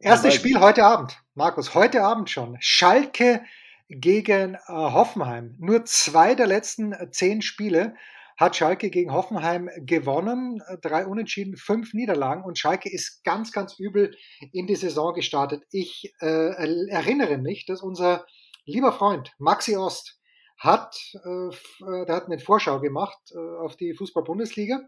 Erstes 0.00 0.34
Spiel 0.34 0.60
heute 0.60 0.84
Abend, 0.84 1.20
Markus, 1.34 1.74
heute 1.74 2.04
Abend 2.04 2.30
schon. 2.30 2.56
Schalke 2.60 3.42
gegen 3.88 4.54
äh, 4.54 4.58
Hoffenheim. 4.68 5.56
Nur 5.58 5.84
zwei 5.86 6.36
der 6.36 6.46
letzten 6.46 6.92
äh, 6.92 7.10
zehn 7.10 7.42
Spiele 7.42 7.96
hat 8.38 8.54
Schalke 8.56 8.88
gegen 8.88 9.12
Hoffenheim 9.12 9.68
gewonnen. 9.78 10.62
Äh, 10.68 10.78
Drei 10.78 11.06
Unentschieden, 11.06 11.56
fünf 11.56 11.92
Niederlagen 11.92 12.44
und 12.44 12.58
Schalke 12.58 12.90
ist 12.90 13.22
ganz, 13.24 13.52
ganz 13.52 13.78
übel 13.78 14.16
in 14.52 14.66
die 14.66 14.76
Saison 14.76 15.12
gestartet. 15.12 15.64
Ich 15.70 16.14
äh, 16.20 16.86
erinnere 16.88 17.36
mich, 17.36 17.66
dass 17.66 17.82
unser 17.82 18.24
lieber 18.64 18.92
Freund 18.92 19.32
Maxi 19.38 19.76
Ost 19.76 20.20
hat, 20.56 20.96
äh, 21.24 21.48
äh, 21.48 22.06
der 22.06 22.14
hat 22.14 22.26
eine 22.26 22.38
Vorschau 22.38 22.80
gemacht 22.80 23.18
äh, 23.32 23.38
auf 23.38 23.76
die 23.76 23.94
Fußball-Bundesliga 23.94 24.80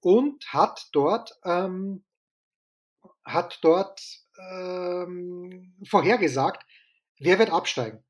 und 0.00 0.46
hat 0.52 0.88
dort 0.92 1.32
ähm, 1.44 2.04
hat 3.24 3.58
dort 3.62 4.00
ähm, 4.52 5.74
vorhergesagt, 5.88 6.64
wer 7.18 7.38
wird 7.38 7.50
absteigen 7.50 8.02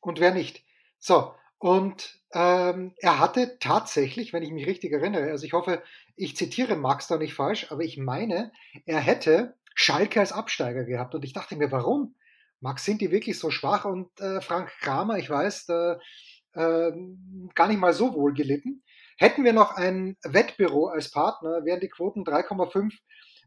und 0.00 0.20
wer 0.20 0.32
nicht. 0.32 0.64
So, 0.98 1.34
und 1.60 2.18
ähm, 2.32 2.94
er 2.96 3.18
hatte 3.18 3.58
tatsächlich, 3.60 4.32
wenn 4.32 4.42
ich 4.42 4.50
mich 4.50 4.66
richtig 4.66 4.92
erinnere, 4.92 5.30
also 5.30 5.44
ich 5.44 5.52
hoffe, 5.52 5.82
ich 6.16 6.34
zitiere 6.34 6.74
Max 6.74 7.06
da 7.06 7.18
nicht 7.18 7.34
falsch, 7.34 7.70
aber 7.70 7.82
ich 7.82 7.98
meine, 7.98 8.50
er 8.86 8.98
hätte 8.98 9.58
Schalke 9.74 10.20
als 10.20 10.32
Absteiger 10.32 10.84
gehabt. 10.84 11.14
Und 11.14 11.22
ich 11.22 11.34
dachte 11.34 11.56
mir, 11.56 11.70
warum? 11.70 12.16
Max, 12.60 12.86
sind 12.86 13.02
die 13.02 13.10
wirklich 13.10 13.38
so 13.38 13.50
schwach? 13.50 13.84
Und 13.84 14.08
äh, 14.20 14.40
Frank 14.40 14.70
Kramer, 14.80 15.18
ich 15.18 15.28
weiß, 15.28 15.66
da, 15.66 16.00
äh, 16.54 16.92
gar 17.54 17.68
nicht 17.68 17.78
mal 17.78 17.92
so 17.92 18.14
wohl 18.14 18.32
gelitten. 18.32 18.82
Hätten 19.18 19.44
wir 19.44 19.52
noch 19.52 19.72
ein 19.76 20.16
Wettbüro 20.22 20.86
als 20.86 21.10
Partner, 21.10 21.66
wären 21.66 21.80
die 21.80 21.90
Quoten 21.90 22.24
3,5 22.24 22.90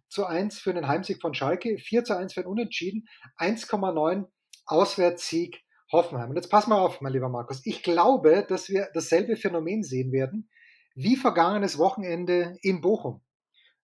zu 0.07 0.27
1 0.27 0.59
für 0.59 0.75
den 0.75 0.87
Heimsieg 0.87 1.19
von 1.19 1.33
Schalke, 1.33 1.79
4 1.79 2.03
zu 2.03 2.15
1 2.15 2.35
für 2.35 2.41
den 2.41 2.51
Unentschieden, 2.51 3.07
1,9 3.39 4.25
Auswärtssieg 4.67 5.62
Hoffenheim. 5.93 6.31
Und 6.31 6.35
jetzt 6.35 6.49
pass 6.49 6.67
mal 6.67 6.79
auf, 6.79 6.99
mein 6.99 7.13
lieber 7.13 7.29
Markus. 7.29 7.61
Ich 7.65 7.83
glaube, 7.83 8.45
dass 8.47 8.67
wir 8.67 8.89
dasselbe 8.93 9.37
Phänomen 9.37 9.83
sehen 9.83 10.11
werden 10.11 10.49
wie 10.95 11.15
vergangenes 11.15 11.77
Wochenende 11.77 12.57
in 12.61 12.81
Bochum. 12.81 13.21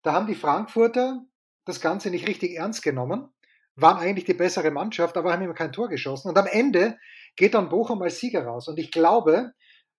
Da 0.02 0.12
haben 0.12 0.26
die 0.26 0.34
Frankfurter 0.34 1.24
das 1.64 1.80
Ganze 1.80 2.10
nicht 2.10 2.26
richtig 2.26 2.54
ernst 2.54 2.82
genommen, 2.82 3.28
waren 3.74 3.98
eigentlich 3.98 4.24
die 4.24 4.34
bessere 4.34 4.70
Mannschaft, 4.70 5.16
aber 5.16 5.32
haben 5.32 5.42
immer 5.42 5.54
kein 5.54 5.72
Tor 5.72 5.88
geschossen. 5.88 6.28
Und 6.28 6.38
am 6.38 6.46
Ende 6.46 6.96
geht 7.36 7.54
dann 7.54 7.68
Bochum 7.68 8.00
als 8.02 8.18
Sieger 8.18 8.44
raus. 8.46 8.68
Und 8.68 8.78
ich 8.78 8.90
glaube, 8.90 9.52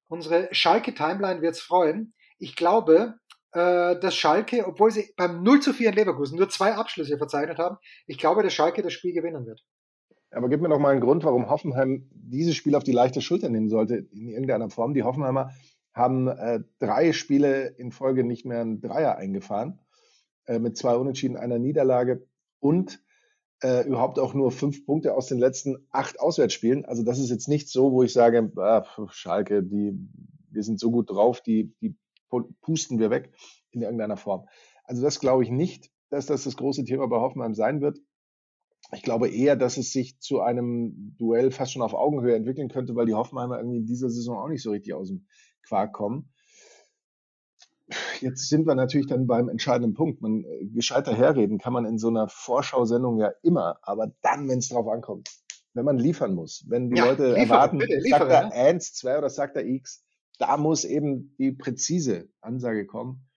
unsere 0.07 0.49
Schalke-Timeline 0.51 1.41
wird 1.41 1.55
es 1.55 1.61
freuen. 1.61 2.13
Ich 2.39 2.55
glaube, 2.55 3.15
äh, 3.51 3.99
dass 3.99 4.15
Schalke, 4.15 4.65
obwohl 4.65 4.91
sie 4.91 5.13
beim 5.15 5.43
0 5.43 5.59
zu 5.59 5.73
4 5.73 5.89
in 5.89 5.95
Leverkusen 5.95 6.37
nur 6.37 6.49
zwei 6.49 6.73
Abschlüsse 6.73 7.17
verzeichnet 7.17 7.59
haben, 7.59 7.77
ich 8.05 8.17
glaube, 8.17 8.43
dass 8.43 8.53
Schalke 8.53 8.81
das 8.81 8.93
Spiel 8.93 9.13
gewinnen 9.13 9.45
wird. 9.45 9.63
Aber 10.31 10.49
gib 10.49 10.61
mir 10.61 10.69
doch 10.69 10.79
mal 10.79 10.91
einen 10.91 11.01
Grund, 11.01 11.23
warum 11.23 11.49
Hoffenheim 11.49 12.09
dieses 12.11 12.55
Spiel 12.55 12.75
auf 12.75 12.83
die 12.83 12.91
leichte 12.91 13.21
Schulter 13.21 13.49
nehmen 13.49 13.69
sollte, 13.69 13.95
in 13.95 14.29
irgendeiner 14.29 14.69
Form. 14.69 14.93
Die 14.93 15.03
Hoffenheimer 15.03 15.51
haben 15.93 16.27
äh, 16.27 16.59
drei 16.79 17.13
Spiele 17.13 17.67
in 17.77 17.91
Folge 17.91 18.23
nicht 18.23 18.45
mehr 18.45 18.61
einen 18.61 18.81
Dreier 18.81 19.17
eingefahren, 19.17 19.79
äh, 20.45 20.59
mit 20.59 20.77
zwei 20.77 20.95
Unentschieden, 20.95 21.37
einer 21.37 21.59
Niederlage 21.59 22.27
und 22.59 23.01
äh, 23.63 23.87
überhaupt 23.87 24.19
auch 24.19 24.33
nur 24.33 24.51
fünf 24.51 24.85
Punkte 24.85 25.15
aus 25.15 25.27
den 25.27 25.39
letzten 25.39 25.77
acht 25.91 26.19
Auswärtsspielen. 26.19 26.85
Also 26.85 27.03
das 27.03 27.19
ist 27.19 27.29
jetzt 27.29 27.47
nicht 27.47 27.69
so, 27.69 27.91
wo 27.91 28.03
ich 28.03 28.13
sage, 28.13 28.51
ah, 28.57 28.85
Schalke, 29.09 29.63
die, 29.63 29.97
wir 30.51 30.63
sind 30.63 30.79
so 30.79 30.91
gut 30.91 31.09
drauf, 31.09 31.41
die, 31.41 31.73
die 31.81 31.95
pusten 32.61 32.99
wir 32.99 33.09
weg 33.09 33.31
in 33.71 33.81
irgendeiner 33.81 34.17
Form. 34.17 34.47
Also 34.83 35.01
das 35.01 35.19
glaube 35.19 35.43
ich 35.43 35.49
nicht, 35.49 35.89
dass 36.09 36.27
das 36.27 36.43
das 36.43 36.57
große 36.57 36.83
Thema 36.83 37.07
bei 37.07 37.17
Hoffenheim 37.17 37.55
sein 37.55 37.81
wird. 37.81 37.99
Ich 38.93 39.01
glaube 39.01 39.29
eher, 39.29 39.55
dass 39.55 39.77
es 39.77 39.91
sich 39.91 40.19
zu 40.19 40.39
einem 40.41 41.15
Duell 41.17 41.51
fast 41.51 41.73
schon 41.73 41.81
auf 41.81 41.93
Augenhöhe 41.93 42.35
entwickeln 42.35 42.69
könnte, 42.69 42.95
weil 42.95 43.05
die 43.05 43.13
Hoffenheimer 43.13 43.57
irgendwie 43.57 43.79
in 43.79 43.85
dieser 43.85 44.09
Saison 44.09 44.37
auch 44.37 44.47
nicht 44.47 44.63
so 44.63 44.71
richtig 44.71 44.93
aus 44.93 45.09
dem 45.09 45.27
Quark 45.63 45.93
kommen. 45.93 46.33
Jetzt 48.19 48.49
sind 48.49 48.65
wir 48.65 48.75
natürlich 48.75 49.07
dann 49.07 49.27
beim 49.27 49.49
entscheidenden 49.49 49.93
Punkt. 49.93 50.21
Man 50.21 50.43
äh, 50.43 50.65
gescheiter 50.67 51.15
herreden 51.15 51.57
kann 51.57 51.73
man 51.73 51.85
in 51.85 51.97
so 51.97 52.09
einer 52.09 52.27
Vorschau-Sendung 52.27 53.17
ja 53.17 53.31
immer, 53.43 53.79
aber 53.81 54.11
dann, 54.21 54.49
wenn 54.49 54.59
es 54.59 54.69
drauf 54.69 54.87
ankommt, 54.87 55.29
wenn 55.73 55.85
man 55.85 55.97
liefern 55.97 56.33
muss, 56.33 56.65
wenn 56.67 56.89
die 56.89 56.97
Ja, 56.97 57.05
Leute 57.05 57.27
liefere, 57.27 57.39
erwarten, 57.39 57.77
bitte, 57.77 58.01
sagt 58.01 58.29
er 58.29 58.43
ja. 58.43 58.49
1, 58.49 58.93
2 58.93 59.17
oder 59.17 59.29
sagt 59.29 59.55
er 59.55 59.65
X, 59.65 60.03
da 60.37 60.57
muss 60.57 60.83
eben 60.83 61.35
die 61.37 61.51
präzise 61.51 62.29
Ansage 62.41 62.85
kommen. 62.85 63.27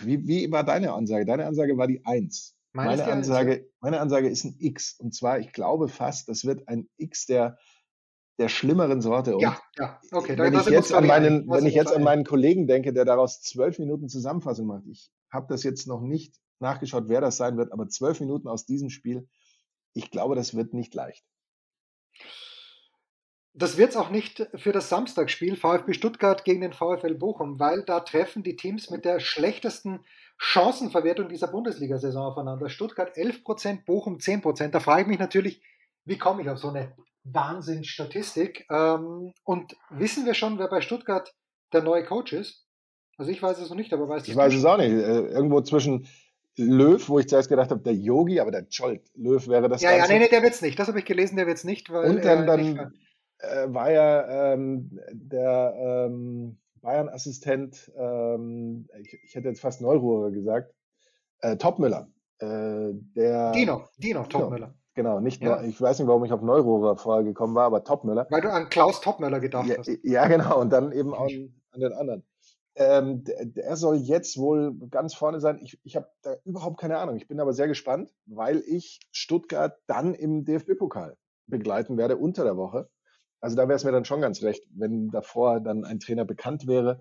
Wie, 0.00 0.26
wie 0.26 0.50
war 0.50 0.64
deine 0.64 0.92
Ansage? 0.92 1.26
Deine 1.26 1.46
Ansage 1.46 1.76
war 1.76 1.86
die 1.86 2.04
1. 2.04 2.55
Meine 2.76 2.92
ist 2.92 3.00
Meine 3.00 3.12
Ansage, 3.12 3.70
meine 3.80 4.00
Ansage 4.00 4.28
ist 4.28 4.44
ein 4.44 4.56
X. 4.58 4.94
Und 4.98 5.14
zwar, 5.14 5.38
ich 5.38 5.52
glaube 5.52 5.88
fast, 5.88 6.28
das 6.28 6.44
wird 6.44 6.68
ein 6.68 6.88
X 6.98 7.26
der, 7.26 7.58
der 8.38 8.48
schlimmeren 8.48 9.00
Sorte. 9.00 9.34
Und 9.34 9.42
Ja, 9.42 9.58
ja, 9.76 9.98
okay. 10.12 10.36
wenn 10.36 10.54
ich 10.54 10.66
jetzt 10.66 10.92
an 10.92 11.06
meinen, 11.06 11.48
wenn 11.48 11.66
ich 11.66 11.74
jetzt 11.74 11.92
an 11.92 12.02
meinen 12.02 12.24
Kollegen 12.24 12.66
denke, 12.66 12.92
der 12.92 13.04
daraus 13.04 13.40
zwölf 13.40 13.78
Minuten 13.78 14.08
Zusammenfassung 14.08 14.66
macht, 14.66 14.86
ich 14.86 15.10
habe 15.32 15.46
das 15.48 15.62
jetzt 15.62 15.86
noch 15.86 16.02
nicht 16.02 16.36
nachgeschaut, 16.60 17.04
wer 17.08 17.20
das 17.20 17.38
sein 17.38 17.56
wird, 17.56 17.72
aber 17.72 17.88
zwölf 17.88 18.20
Minuten 18.20 18.46
aus 18.46 18.66
diesem 18.66 18.90
Spiel, 18.90 19.26
ich 19.94 20.10
glaube, 20.10 20.34
das 20.34 20.54
wird 20.54 20.74
nicht 20.74 20.94
leicht. 20.94 21.24
Das 23.54 23.78
wird 23.78 23.90
es 23.90 23.96
auch 23.96 24.10
nicht 24.10 24.46
für 24.54 24.72
das 24.72 24.90
Samstagsspiel 24.90 25.56
VfB 25.56 25.94
Stuttgart 25.94 26.44
gegen 26.44 26.60
den 26.60 26.74
VfL 26.74 27.14
Bochum, 27.14 27.58
weil 27.58 27.84
da 27.84 28.00
treffen 28.00 28.42
die 28.42 28.56
Teams 28.56 28.90
mit 28.90 29.06
der 29.06 29.18
schlechtesten 29.18 30.00
Chancenverwertung 30.38 31.28
dieser 31.28 31.48
Bundesliga-Saison 31.48 32.24
aufeinander. 32.26 32.68
Stuttgart 32.68 33.16
11%, 33.16 33.84
Bochum 33.84 34.18
10%. 34.18 34.68
Da 34.68 34.80
frage 34.80 35.02
ich 35.02 35.08
mich 35.08 35.18
natürlich, 35.18 35.62
wie 36.04 36.18
komme 36.18 36.42
ich 36.42 36.50
auf 36.50 36.58
so 36.58 36.68
eine 36.68 36.92
Wahnsinnsstatistik? 37.24 38.66
Ähm, 38.70 39.32
und 39.44 39.76
wissen 39.90 40.26
wir 40.26 40.34
schon, 40.34 40.58
wer 40.58 40.68
bei 40.68 40.80
Stuttgart 40.80 41.32
der 41.72 41.82
neue 41.82 42.04
Coach 42.04 42.32
ist? 42.32 42.66
Also 43.18 43.30
ich 43.32 43.42
weiß 43.42 43.58
es 43.58 43.70
noch 43.70 43.76
nicht, 43.76 43.92
aber 43.92 44.08
weißt 44.08 44.28
Ich 44.28 44.34
du 44.34 44.38
weiß 44.38 44.52
schon? 44.52 44.60
es 44.60 44.66
auch 44.66 44.76
nicht. 44.76 44.92
Äh, 44.92 45.28
Irgendwo 45.32 45.60
zwischen 45.62 46.06
Löw, 46.58 47.06
wo 47.08 47.18
ich 47.18 47.28
zuerst 47.28 47.48
gedacht 47.48 47.70
habe, 47.70 47.80
der 47.82 47.94
Yogi, 47.94 48.40
aber 48.40 48.50
der 48.50 48.66
Scholt. 48.70 49.02
Löw 49.14 49.46
wäre 49.48 49.68
das 49.68 49.82
Ja, 49.82 49.90
ja, 49.92 49.98
Ganze. 49.98 50.12
nee, 50.12 50.18
nee, 50.20 50.28
der 50.28 50.42
wird's 50.42 50.62
nicht. 50.62 50.78
Das 50.78 50.88
habe 50.88 50.98
ich 50.98 51.04
gelesen, 51.04 51.36
der 51.36 51.46
wird's 51.46 51.64
nicht, 51.64 51.90
weil 51.90 52.10
Und 52.10 52.24
dann, 52.24 52.40
er 52.40 52.46
dann 52.46 52.92
äh, 53.38 53.74
war 53.74 53.90
ja 53.90 54.52
ähm, 54.54 54.98
der 55.12 55.74
ähm, 56.08 56.58
Bayern-Assistent, 56.86 57.92
ähm, 57.96 58.88
ich, 59.00 59.18
ich, 59.24 59.34
hätte 59.34 59.48
jetzt 59.48 59.60
fast 59.60 59.80
Neururer 59.80 60.30
gesagt, 60.30 60.72
äh, 61.40 61.56
Topmüller. 61.56 62.08
Äh, 62.38 62.92
der, 63.16 63.50
Dino, 63.50 63.88
Dino 63.98 64.24
Topmüller. 64.24 64.72
Genau, 64.94 65.18
nicht 65.18 65.42
ja. 65.42 65.62
ich 65.62 65.80
weiß 65.80 65.98
nicht, 65.98 66.06
warum 66.06 66.24
ich 66.24 66.32
auf 66.32 66.42
Neururer 66.42 66.96
vorher 66.96 67.24
gekommen 67.24 67.56
war, 67.56 67.64
aber 67.64 67.82
Topmüller. 67.82 68.28
Weil 68.30 68.40
du 68.40 68.52
an 68.52 68.68
Klaus 68.68 69.00
Topmüller 69.00 69.40
gedacht 69.40 69.66
ja, 69.66 69.78
hast. 69.78 69.90
Ja, 70.04 70.28
genau, 70.28 70.60
und 70.60 70.72
dann 70.72 70.92
eben 70.92 71.12
auch 71.12 71.28
an 71.72 71.80
den 71.80 71.92
anderen. 71.92 72.24
Ähm, 72.76 73.24
der, 73.24 73.46
der, 73.46 73.76
soll 73.76 73.96
jetzt 73.96 74.38
wohl 74.38 74.72
ganz 74.88 75.14
vorne 75.14 75.40
sein. 75.40 75.58
Ich, 75.62 75.80
ich 75.82 75.96
habe 75.96 76.08
da 76.22 76.36
überhaupt 76.44 76.78
keine 76.78 76.98
Ahnung. 76.98 77.16
Ich 77.16 77.26
bin 77.26 77.40
aber 77.40 77.52
sehr 77.52 77.66
gespannt, 77.66 78.12
weil 78.26 78.62
ich 78.66 79.00
Stuttgart 79.10 79.76
dann 79.88 80.14
im 80.14 80.44
DFB-Pokal 80.44 81.16
begleiten 81.46 81.96
werde 81.96 82.16
unter 82.16 82.44
der 82.44 82.56
Woche. 82.56 82.88
Also 83.40 83.56
da 83.56 83.68
wäre 83.68 83.76
es 83.76 83.84
mir 83.84 83.92
dann 83.92 84.04
schon 84.04 84.20
ganz 84.20 84.42
recht, 84.42 84.62
wenn 84.70 85.10
davor 85.10 85.60
dann 85.60 85.84
ein 85.84 86.00
Trainer 86.00 86.24
bekannt 86.24 86.66
wäre. 86.66 87.00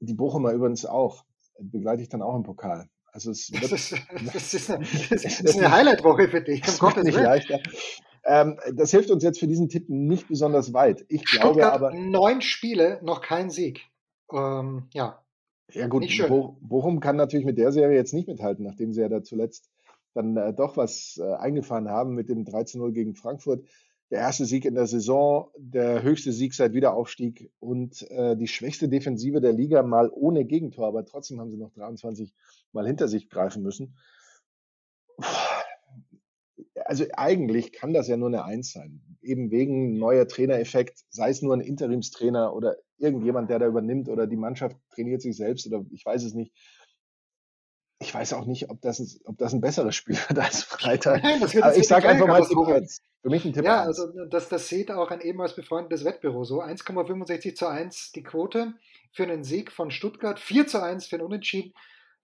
Die 0.00 0.14
Bochumer 0.14 0.52
übrigens 0.52 0.84
auch. 0.84 1.24
Begleite 1.58 2.02
ich 2.02 2.08
dann 2.08 2.22
auch 2.22 2.36
im 2.36 2.42
Pokal. 2.42 2.88
Also 3.12 3.30
es 3.30 3.50
wird, 3.50 3.72
das, 3.72 3.92
ist, 3.92 3.94
das 4.34 4.54
ist 4.54 4.70
eine, 4.70 5.66
eine 5.66 5.70
Highlight-Woche 5.70 6.28
für 6.28 6.42
dich. 6.42 6.60
Das 6.60 6.82
wird 6.82 7.02
nicht 7.02 7.18
leichter. 7.18 7.60
Ähm, 8.26 8.58
das 8.74 8.90
hilft 8.90 9.10
uns 9.10 9.22
jetzt 9.22 9.38
für 9.40 9.46
diesen 9.46 9.68
Tipp 9.68 9.88
nicht 9.88 10.28
besonders 10.28 10.74
weit. 10.74 11.06
Ich 11.08 11.26
Stuttgart 11.26 11.54
glaube 11.54 11.72
aber. 11.72 11.94
Neun 11.94 12.42
Spiele, 12.42 13.00
noch 13.02 13.22
kein 13.22 13.48
Sieg. 13.48 13.80
Ähm, 14.32 14.88
ja. 14.92 15.22
Ja 15.72 15.86
gut, 15.88 16.06
Bo 16.28 16.56
Bochum 16.60 17.00
kann 17.00 17.16
natürlich 17.16 17.46
mit 17.46 17.58
der 17.58 17.72
Serie 17.72 17.96
jetzt 17.96 18.12
nicht 18.12 18.28
mithalten, 18.28 18.64
nachdem 18.64 18.92
sie 18.92 19.00
ja 19.00 19.08
da 19.08 19.22
zuletzt 19.22 19.70
dann 20.14 20.36
äh, 20.36 20.52
doch 20.52 20.76
was 20.76 21.20
äh, 21.22 21.34
eingefahren 21.34 21.88
haben 21.88 22.14
mit 22.14 22.28
dem 22.28 22.44
13-0 22.44 22.92
gegen 22.92 23.14
Frankfurt 23.14 23.64
der 24.10 24.20
erste 24.20 24.44
Sieg 24.44 24.64
in 24.64 24.74
der 24.74 24.86
Saison, 24.86 25.50
der 25.56 26.02
höchste 26.02 26.32
Sieg 26.32 26.54
seit 26.54 26.74
Wiederaufstieg 26.74 27.50
und 27.58 28.08
äh, 28.10 28.36
die 28.36 28.46
schwächste 28.46 28.88
Defensive 28.88 29.40
der 29.40 29.52
Liga 29.52 29.82
mal 29.82 30.10
ohne 30.12 30.44
Gegentor, 30.44 30.86
aber 30.86 31.04
trotzdem 31.04 31.40
haben 31.40 31.50
sie 31.50 31.56
noch 31.56 31.72
23 31.72 32.32
mal 32.72 32.86
hinter 32.86 33.08
sich 33.08 33.28
greifen 33.28 33.62
müssen. 33.62 33.96
Also 36.84 37.04
eigentlich 37.14 37.72
kann 37.72 37.92
das 37.92 38.06
ja 38.06 38.16
nur 38.16 38.28
eine 38.28 38.44
Eins 38.44 38.70
sein. 38.70 39.00
Eben 39.22 39.50
wegen 39.50 39.98
neuer 39.98 40.28
Trainereffekt, 40.28 41.04
sei 41.08 41.30
es 41.30 41.42
nur 41.42 41.54
ein 41.54 41.60
Interimstrainer 41.60 42.54
oder 42.54 42.76
irgendjemand, 42.98 43.50
der 43.50 43.58
da 43.58 43.66
übernimmt 43.66 44.08
oder 44.08 44.28
die 44.28 44.36
Mannschaft 44.36 44.76
trainiert 44.90 45.20
sich 45.20 45.36
selbst 45.36 45.66
oder 45.66 45.84
ich 45.90 46.06
weiß 46.06 46.22
es 46.22 46.34
nicht 46.34 46.52
ich 48.06 48.14
weiß 48.14 48.34
auch 48.34 48.46
nicht, 48.46 48.70
ob 48.70 48.80
das, 48.80 49.00
ein, 49.00 49.08
ob 49.24 49.36
das 49.36 49.52
ein 49.52 49.60
besseres 49.60 49.96
Spiel 49.96 50.16
wird 50.28 50.38
als 50.38 50.62
Freitag. 50.62 51.24
Nein, 51.24 51.40
das 51.40 51.54
wird 51.54 51.76
ich 51.76 51.88
sage 51.88 52.08
einfach 52.08 52.28
mal 52.28 52.44
Tipp 52.46 52.56
1. 52.56 53.02
Für 53.20 53.30
mich 53.30 53.44
ein 53.44 53.52
Tipp 53.52 53.64
Ja, 53.64 53.80
1. 53.80 53.86
also 53.88 54.26
das, 54.30 54.48
das 54.48 54.68
sieht 54.68 54.92
auch 54.92 55.10
ein 55.10 55.20
ehemals 55.20 55.56
befreundetes 55.56 56.04
Wettbüro 56.04 56.44
so. 56.44 56.62
1,65 56.62 57.56
zu 57.56 57.66
1 57.66 58.12
die 58.12 58.22
Quote 58.22 58.74
für 59.12 59.24
einen 59.24 59.42
Sieg 59.42 59.72
von 59.72 59.90
Stuttgart, 59.90 60.38
4 60.38 60.68
zu 60.68 60.82
1 60.82 61.06
für 61.06 61.16
einen 61.16 61.24
Unentschieden, 61.24 61.74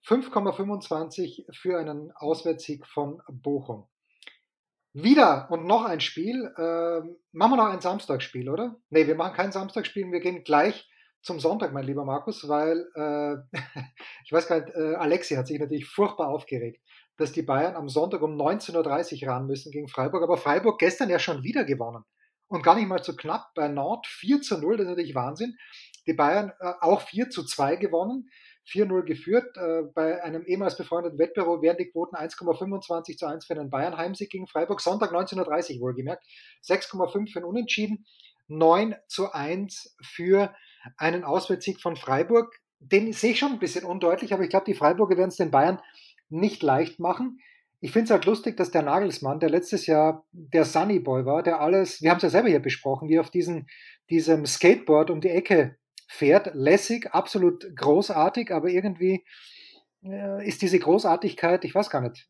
5,25 0.07 1.53
für 1.53 1.77
einen 1.77 2.11
Auswärtssieg 2.15 2.87
von 2.87 3.21
Bochum. 3.29 3.85
Wieder 4.93 5.47
und 5.51 5.65
noch 5.65 5.83
ein 5.83 5.99
Spiel. 5.99 6.45
Äh, 6.55 7.01
machen 7.33 7.51
wir 7.51 7.57
noch 7.57 7.69
ein 7.73 7.81
Samstagsspiel, 7.81 8.47
oder? 8.47 8.77
Nee, 8.89 9.07
wir 9.07 9.15
machen 9.15 9.35
kein 9.35 9.51
Samstagsspiel. 9.51 10.09
Wir 10.11 10.21
gehen 10.21 10.43
gleich 10.45 10.87
zum 11.23 11.39
Sonntag, 11.39 11.73
mein 11.73 11.85
lieber 11.85 12.05
Markus, 12.05 12.47
weil 12.47 12.85
äh, 12.95 13.57
ich 14.25 14.31
weiß 14.31 14.47
gar 14.47 14.59
nicht, 14.59 14.75
äh, 14.75 14.95
Alexi 14.95 15.35
hat 15.35 15.47
sich 15.47 15.59
natürlich 15.59 15.87
furchtbar 15.87 16.27
aufgeregt, 16.27 16.81
dass 17.17 17.31
die 17.31 17.41
Bayern 17.41 17.75
am 17.75 17.89
Sonntag 17.89 18.21
um 18.21 18.35
19.30 18.39 19.23
Uhr 19.23 19.31
ran 19.31 19.47
müssen 19.47 19.71
gegen 19.71 19.87
Freiburg. 19.87 20.23
Aber 20.23 20.37
Freiburg 20.37 20.79
gestern 20.79 21.09
ja 21.09 21.19
schon 21.19 21.43
wieder 21.43 21.63
gewonnen. 21.63 22.03
Und 22.47 22.61
gar 22.61 22.75
nicht 22.75 22.87
mal 22.87 23.01
zu 23.01 23.15
knapp 23.15 23.53
bei 23.55 23.67
Nord 23.67 24.05
4 24.05 24.41
zu 24.41 24.59
0, 24.59 24.77
das 24.77 24.83
ist 24.83 24.89
natürlich 24.89 25.15
Wahnsinn. 25.15 25.57
Die 26.05 26.13
Bayern 26.13 26.51
äh, 26.59 26.73
auch 26.81 27.01
4 27.01 27.29
zu 27.29 27.43
2 27.43 27.77
gewonnen. 27.77 28.29
4-0 28.67 29.03
geführt. 29.03 29.57
Äh, 29.57 29.83
bei 29.93 30.23
einem 30.23 30.45
ehemals 30.45 30.77
befreundeten 30.77 31.19
Wettbewerb 31.19 31.61
wären 31.61 31.77
die 31.77 31.89
Quoten 31.89 32.15
1,25 32.15 33.17
zu 33.17 33.25
1 33.25 33.45
für 33.45 33.55
den 33.55 33.69
Bayern 33.69 33.97
Heimsieg 33.97 34.29
gegen 34.29 34.47
Freiburg. 34.47 34.81
Sonntag 34.81 35.11
19.30 35.11 35.75
Uhr 35.75 35.81
wohlgemerkt. 35.81 36.25
6,5 36.65 37.31
für 37.31 37.39
den 37.39 37.45
Unentschieden. 37.45 38.05
9 38.47 38.95
zu 39.07 39.31
1 39.31 39.95
für 40.01 40.53
einen 40.97 41.23
Auswärtssieg 41.23 41.81
von 41.81 41.95
Freiburg. 41.95 42.59
Den 42.79 43.13
sehe 43.13 43.31
ich 43.31 43.39
schon 43.39 43.53
ein 43.53 43.59
bisschen 43.59 43.85
undeutlich, 43.85 44.33
aber 44.33 44.43
ich 44.43 44.49
glaube, 44.49 44.65
die 44.65 44.73
Freiburger 44.73 45.17
werden 45.17 45.29
es 45.29 45.37
den 45.37 45.51
Bayern 45.51 45.79
nicht 46.29 46.63
leicht 46.63 46.99
machen. 46.99 47.39
Ich 47.79 47.91
finde 47.91 48.05
es 48.05 48.11
halt 48.11 48.25
lustig, 48.25 48.55
dass 48.55 48.71
der 48.71 48.81
Nagelsmann, 48.81 49.39
der 49.39 49.49
letztes 49.49 49.87
Jahr 49.87 50.25
der 50.31 50.65
Sunny 50.65 50.99
Boy 50.99 51.25
war, 51.25 51.43
der 51.43 51.59
alles, 51.59 52.01
wir 52.01 52.11
haben 52.11 52.17
es 52.17 52.23
ja 52.23 52.29
selber 52.29 52.49
hier 52.49 52.61
besprochen, 52.61 53.09
wie 53.09 53.19
auf 53.19 53.29
diesen, 53.29 53.67
diesem 54.09 54.45
Skateboard 54.45 55.09
um 55.09 55.19
die 55.19 55.29
Ecke 55.29 55.77
fährt. 56.07 56.51
Lässig, 56.53 57.13
absolut 57.13 57.65
großartig, 57.75 58.51
aber 58.51 58.69
irgendwie 58.69 59.25
äh, 60.03 60.47
ist 60.47 60.61
diese 60.61 60.79
Großartigkeit, 60.79 61.65
ich 61.65 61.75
weiß 61.75 61.89
gar 61.89 62.01
nicht. 62.01 62.29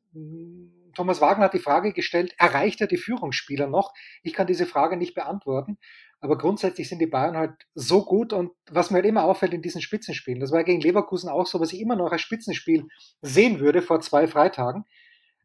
Thomas 0.95 1.21
Wagner 1.21 1.45
hat 1.45 1.53
die 1.53 1.59
Frage 1.59 1.93
gestellt, 1.93 2.33
erreicht 2.37 2.81
er 2.81 2.87
die 2.87 2.97
Führungsspieler 2.97 3.67
noch? 3.67 3.93
Ich 4.21 4.33
kann 4.33 4.47
diese 4.47 4.65
Frage 4.65 4.97
nicht 4.97 5.15
beantworten. 5.15 5.77
Aber 6.23 6.37
grundsätzlich 6.37 6.87
sind 6.87 6.99
die 6.99 7.05
Bayern 7.07 7.35
halt 7.35 7.51
so 7.75 8.05
gut 8.05 8.31
und 8.31 8.51
was 8.71 8.89
mir 8.89 8.95
halt 8.95 9.05
immer 9.05 9.25
auffällt 9.25 9.53
in 9.53 9.61
diesen 9.61 9.81
Spitzenspielen, 9.81 10.39
das 10.39 10.53
war 10.53 10.63
gegen 10.63 10.79
Leverkusen 10.79 11.27
auch 11.27 11.45
so, 11.45 11.59
was 11.59 11.73
ich 11.73 11.81
immer 11.81 11.97
noch 11.97 12.13
als 12.13 12.21
Spitzenspiel 12.21 12.87
sehen 13.21 13.59
würde 13.59 13.81
vor 13.81 13.99
zwei 13.99 14.25
Freitagen. 14.25 14.85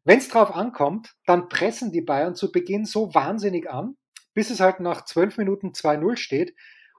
Wenn 0.05 0.19
es 0.19 0.29
drauf 0.29 0.55
ankommt, 0.55 1.17
dann 1.27 1.49
pressen 1.49 1.91
die 1.91 2.01
Bayern 2.01 2.37
zu 2.37 2.53
Beginn 2.53 2.85
so 2.85 3.13
wahnsinnig 3.13 3.69
an, 3.69 3.97
bis 4.35 4.51
es 4.51 4.61
halt 4.61 4.79
nach 4.79 5.05
zwölf 5.05 5.37
Minuten 5.37 5.71
2-0 5.71 6.17
steht. 6.17 6.55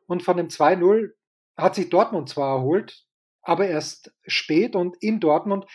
Und 0.08 0.24
von 0.24 0.36
dem 0.36 0.50
2-0 0.50 1.12
hat 1.56 1.76
sich 1.76 1.90
Dortmund 1.90 2.28
zwar 2.28 2.58
erholt, 2.58 3.06
aber 3.44 3.66
erst 3.66 4.12
spät 4.28 4.76
und 4.76 4.98
in 5.00 5.22
Dortmund 5.22 5.66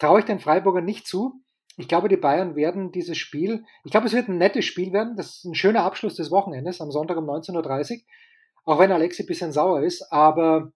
traue 0.00 0.18
ich 0.18 0.24
den 0.24 0.40
Freiburgern 0.40 0.84
nicht 0.84 1.06
zu, 1.06 1.41
ich 1.76 1.88
glaube, 1.88 2.08
die 2.08 2.16
Bayern 2.16 2.54
werden 2.54 2.92
dieses 2.92 3.18
Spiel, 3.18 3.64
ich 3.84 3.90
glaube, 3.90 4.06
es 4.06 4.12
wird 4.12 4.28
ein 4.28 4.38
nettes 4.38 4.64
Spiel 4.64 4.92
werden. 4.92 5.16
Das 5.16 5.36
ist 5.36 5.44
ein 5.44 5.54
schöner 5.54 5.84
Abschluss 5.84 6.16
des 6.16 6.30
Wochenendes 6.30 6.80
am 6.80 6.90
Sonntag 6.90 7.16
um 7.16 7.28
19.30 7.28 7.92
Uhr. 7.92 8.00
Auch 8.64 8.78
wenn 8.78 8.92
Alexi 8.92 9.22
ein 9.22 9.26
bisschen 9.26 9.52
sauer 9.52 9.82
ist, 9.82 10.12
aber 10.12 10.72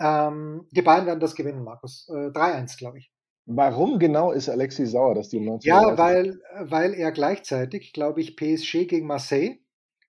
ähm, 0.00 0.66
die 0.70 0.82
Bayern 0.82 1.06
werden 1.06 1.20
das 1.20 1.34
gewinnen, 1.34 1.64
Markus. 1.64 2.08
Äh, 2.08 2.28
3-1, 2.28 2.78
glaube 2.78 2.98
ich. 2.98 3.10
Warum 3.46 3.98
genau 3.98 4.32
ist 4.32 4.48
Alexi 4.48 4.86
sauer, 4.86 5.14
dass 5.14 5.30
die 5.30 5.38
um 5.38 5.46
19 5.46 5.68
Ja, 5.68 5.96
weil, 5.96 6.38
weil 6.60 6.92
er 6.92 7.10
gleichzeitig, 7.12 7.92
glaube 7.92 8.20
ich, 8.20 8.36
PSG 8.36 8.86
gegen 8.86 9.06
Marseille 9.06 9.58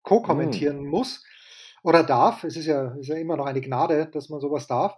co-kommentieren 0.04 0.80
hm. 0.80 0.88
muss 0.88 1.24
oder 1.84 2.04
darf. 2.04 2.44
Es 2.44 2.58
ist 2.58 2.66
ja, 2.66 2.96
ist 2.96 3.08
ja 3.08 3.16
immer 3.16 3.38
noch 3.38 3.46
eine 3.46 3.62
Gnade, 3.62 4.10
dass 4.12 4.30
man 4.30 4.42
sowas 4.42 4.68
darf. 4.68 4.98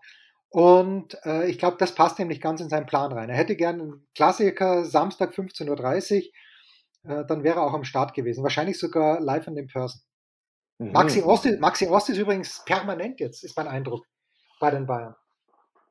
Und 0.51 1.17
äh, 1.23 1.49
ich 1.49 1.57
glaube, 1.57 1.77
das 1.79 1.95
passt 1.95 2.19
nämlich 2.19 2.41
ganz 2.41 2.59
in 2.59 2.67
seinen 2.67 2.85
Plan 2.85 3.13
rein. 3.13 3.29
Er 3.29 3.37
hätte 3.37 3.55
gerne 3.55 3.83
einen 3.83 4.07
Klassiker 4.13 4.83
Samstag 4.83 5.33
15.30 5.33 6.29
Uhr, 7.05 7.11
äh, 7.11 7.25
dann 7.25 7.43
wäre 7.45 7.59
er 7.59 7.63
auch 7.63 7.73
am 7.73 7.85
Start 7.85 8.13
gewesen. 8.13 8.43
Wahrscheinlich 8.43 8.77
sogar 8.77 9.21
live 9.21 9.47
and 9.47 9.57
in 9.57 9.67
person. 9.67 10.01
Mhm. 10.77 10.91
Maxi, 10.91 11.21
Ost, 11.21 11.47
Maxi 11.59 11.87
Ost 11.87 12.09
ist 12.09 12.17
übrigens 12.17 12.63
permanent 12.65 13.21
jetzt, 13.21 13.45
ist 13.45 13.55
mein 13.55 13.69
Eindruck, 13.69 14.05
bei 14.59 14.71
den 14.71 14.85
Bayern. 14.85 15.15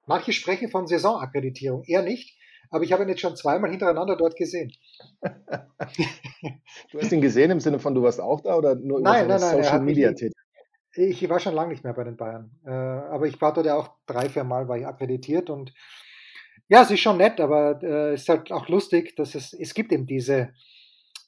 Manche 0.06 0.34
sprechen 0.34 0.70
von 0.70 0.86
Saisonakkreditierung, 0.86 1.84
er 1.86 2.02
nicht, 2.02 2.36
aber 2.68 2.84
ich 2.84 2.92
habe 2.92 3.04
ihn 3.04 3.08
jetzt 3.08 3.20
schon 3.20 3.36
zweimal 3.36 3.70
hintereinander 3.70 4.16
dort 4.16 4.36
gesehen. 4.36 4.72
du 5.22 7.00
hast 7.00 7.12
ihn 7.12 7.22
gesehen 7.22 7.50
im 7.50 7.60
Sinne 7.60 7.78
von, 7.78 7.94
du 7.94 8.02
warst 8.02 8.20
auch 8.20 8.42
da 8.42 8.56
oder 8.56 8.74
nur 8.74 9.00
nein, 9.00 9.24
über 9.24 9.38
nein, 9.38 9.40
nein, 9.40 9.62
Social 9.62 9.80
Media 9.80 10.12
tätig? 10.12 10.34
Ich 10.94 11.28
war 11.28 11.38
schon 11.38 11.54
lange 11.54 11.70
nicht 11.70 11.84
mehr 11.84 11.92
bei 11.92 12.04
den 12.04 12.16
Bayern. 12.16 12.50
Äh, 12.64 12.70
aber 12.70 13.26
ich 13.26 13.40
war 13.40 13.52
dort 13.52 13.66
ja 13.66 13.76
auch 13.76 13.90
drei, 14.06 14.28
vier 14.28 14.44
Mal 14.44 14.68
war 14.68 14.76
ich 14.76 14.86
akkreditiert 14.86 15.50
und 15.50 15.72
ja, 16.68 16.82
es 16.82 16.90
ist 16.90 17.00
schon 17.00 17.16
nett, 17.16 17.40
aber 17.40 17.82
äh, 17.82 18.12
es 18.12 18.22
ist 18.22 18.28
halt 18.28 18.52
auch 18.52 18.68
lustig, 18.68 19.16
dass 19.16 19.34
es, 19.34 19.52
es 19.52 19.74
gibt 19.74 19.92
eben 19.92 20.06
diese 20.06 20.52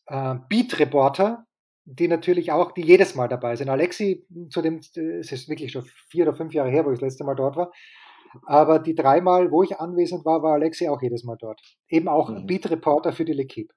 äh, 0.06 0.36
Beat-Reporter, 0.48 1.46
die 1.84 2.08
natürlich 2.08 2.52
auch, 2.52 2.72
die 2.72 2.84
jedes 2.84 3.14
Mal 3.14 3.28
dabei 3.28 3.56
sind. 3.56 3.68
Alexi, 3.68 4.24
zu 4.50 4.62
dem, 4.62 4.78
es 4.78 5.32
ist 5.32 5.48
wirklich 5.48 5.72
schon 5.72 5.84
vier 6.08 6.28
oder 6.28 6.36
fünf 6.36 6.54
Jahre 6.54 6.70
her, 6.70 6.84
wo 6.84 6.92
ich 6.92 6.98
das 7.00 7.08
letzte 7.08 7.24
Mal 7.24 7.34
dort 7.34 7.56
war. 7.56 7.72
Aber 8.46 8.78
die 8.78 8.94
dreimal, 8.94 9.50
wo 9.50 9.62
ich 9.62 9.78
anwesend 9.78 10.24
war, 10.24 10.42
war 10.42 10.54
Alexi 10.54 10.88
auch 10.88 11.02
jedes 11.02 11.24
Mal 11.24 11.36
dort. 11.38 11.60
Eben 11.88 12.08
auch 12.08 12.30
mhm. 12.30 12.46
Beat-Reporter 12.46 13.12
für 13.12 13.24
die 13.24 13.34
L'Equipe. 13.34 13.72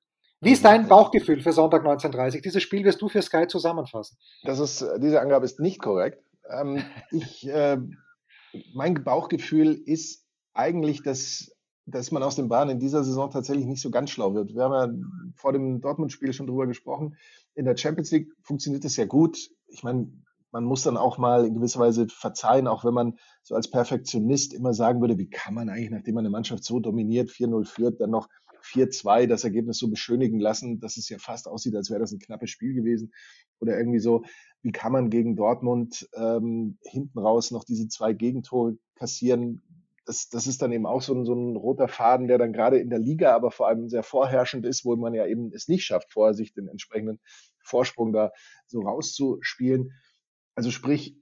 Wie 0.45 0.51
ist 0.51 0.63
dein 0.63 0.87
Bauchgefühl 0.87 1.41
für 1.41 1.53
Sonntag 1.53 1.83
19.30 1.83 2.43
Dieses 2.43 2.61
Spiel 2.61 2.83
wirst 2.83 3.01
du 3.01 3.09
für 3.09 3.23
Sky 3.23 3.47
zusammenfassen. 3.47 4.15
Das 4.43 4.59
ist, 4.59 4.85
diese 4.99 5.19
Angabe 5.19 5.43
ist 5.43 5.59
nicht 5.59 5.81
korrekt. 5.81 6.23
Ähm, 6.47 6.83
ich, 7.09 7.47
äh, 7.47 7.79
mein 8.75 9.03
Bauchgefühl 9.03 9.73
ist 9.73 10.23
eigentlich, 10.53 11.01
dass, 11.01 11.51
dass 11.87 12.11
man 12.11 12.21
aus 12.21 12.35
den 12.35 12.47
Bahnen 12.47 12.69
in 12.69 12.79
dieser 12.79 13.03
Saison 13.03 13.31
tatsächlich 13.31 13.65
nicht 13.65 13.81
so 13.81 13.89
ganz 13.89 14.11
schlau 14.11 14.35
wird. 14.35 14.53
Wir 14.53 14.65
haben 14.65 14.73
ja 14.73 15.33
vor 15.35 15.51
dem 15.51 15.81
Dortmund-Spiel 15.81 16.31
schon 16.31 16.45
drüber 16.45 16.67
gesprochen. 16.67 17.17
In 17.55 17.65
der 17.65 17.75
Champions 17.75 18.11
League 18.11 18.29
funktioniert 18.43 18.85
das 18.85 18.97
ja 18.97 19.05
gut. 19.05 19.49
Ich 19.65 19.81
meine, 19.81 20.11
man 20.51 20.63
muss 20.63 20.83
dann 20.83 20.95
auch 20.95 21.17
mal 21.17 21.47
in 21.47 21.55
gewisser 21.55 21.79
Weise 21.79 22.07
verzeihen, 22.07 22.67
auch 22.67 22.85
wenn 22.85 22.93
man 22.93 23.17
so 23.41 23.55
als 23.55 23.69
Perfektionist 23.69 24.53
immer 24.53 24.75
sagen 24.75 25.01
würde, 25.01 25.17
wie 25.17 25.27
kann 25.27 25.55
man 25.55 25.69
eigentlich, 25.69 25.89
nachdem 25.89 26.15
man 26.15 26.21
eine 26.21 26.29
Mannschaft 26.29 26.63
so 26.63 26.79
dominiert, 26.79 27.31
4-0 27.31 27.65
führt, 27.65 27.99
dann 27.99 28.11
noch 28.11 28.29
4-2 28.65 29.27
das 29.27 29.43
Ergebnis 29.43 29.77
so 29.77 29.89
beschönigen 29.89 30.39
lassen, 30.39 30.79
dass 30.79 30.97
es 30.97 31.09
ja 31.09 31.17
fast 31.17 31.47
aussieht, 31.47 31.75
als 31.75 31.89
wäre 31.89 31.99
das 31.99 32.11
ein 32.11 32.19
knappes 32.19 32.49
Spiel 32.49 32.73
gewesen. 32.73 33.13
Oder 33.59 33.77
irgendwie 33.77 33.99
so, 33.99 34.23
wie 34.61 34.71
kann 34.71 34.91
man 34.91 35.09
gegen 35.09 35.35
Dortmund 35.35 36.09
ähm, 36.15 36.77
hinten 36.81 37.19
raus 37.19 37.51
noch 37.51 37.63
diese 37.63 37.87
zwei 37.87 38.13
Gegentore 38.13 38.77
kassieren? 38.95 39.61
Das, 40.05 40.29
das 40.29 40.47
ist 40.47 40.61
dann 40.61 40.71
eben 40.71 40.85
auch 40.85 41.01
so 41.01 41.13
ein, 41.13 41.25
so 41.25 41.33
ein 41.33 41.55
roter 41.55 41.87
Faden, 41.87 42.27
der 42.27 42.37
dann 42.37 42.53
gerade 42.53 42.77
in 42.77 42.89
der 42.89 42.99
Liga 42.99 43.35
aber 43.35 43.51
vor 43.51 43.67
allem 43.67 43.89
sehr 43.89 44.03
vorherrschend 44.03 44.65
ist, 44.65 44.85
wo 44.85 44.95
man 44.95 45.13
ja 45.13 45.25
eben 45.25 45.51
es 45.53 45.67
nicht 45.67 45.85
schafft, 45.85 46.11
vorher 46.11 46.33
sich 46.33 46.53
den 46.53 46.67
entsprechenden 46.67 47.19
Vorsprung 47.63 48.13
da 48.13 48.31
so 48.67 48.81
rauszuspielen. 48.81 49.93
Also 50.53 50.71
sprich, 50.71 51.17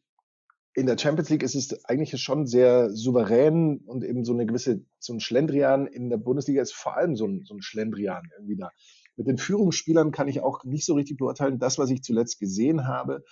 in 0.76 0.88
der 0.88 0.98
Champions 0.98 1.30
League 1.30 1.44
ist 1.44 1.56
es 1.56 1.86
eigentlich 1.86 2.20
schon 2.22 2.48
sehr 2.48 2.90
souverän 2.90 3.82
und 3.86 4.04
eben 4.04 4.26
so 4.26 4.34
eine 4.34 4.46
gewisse, 4.46 4.84
so 5.00 5.14
ein 5.14 5.20
Schlendrian. 5.20 5.86
In 5.86 6.10
der 6.10 6.18
Bundesliga 6.18 6.62
ist 6.62 6.74
vor 6.74 6.98
allem 6.98 7.16
so 7.16 7.26
ein, 7.26 7.44
so 7.46 7.54
ein 7.54 7.62
Schlendrian 7.62 8.24
irgendwie 8.38 8.58
da. 8.58 8.70
Mit 9.16 9.28
den 9.28 9.38
Führungsspielern 9.38 10.12
kann 10.12 10.28
ich 10.28 10.42
auch 10.42 10.64
nicht 10.64 10.86
so 10.86 10.96
richtig 10.96 11.18
beurteilen. 11.18 11.60
Das, 11.60 11.78
was 11.78 11.92
ich 11.92 12.02
zuletzt 12.02 12.40
gesehen 12.40 12.88
habe, 12.88 13.24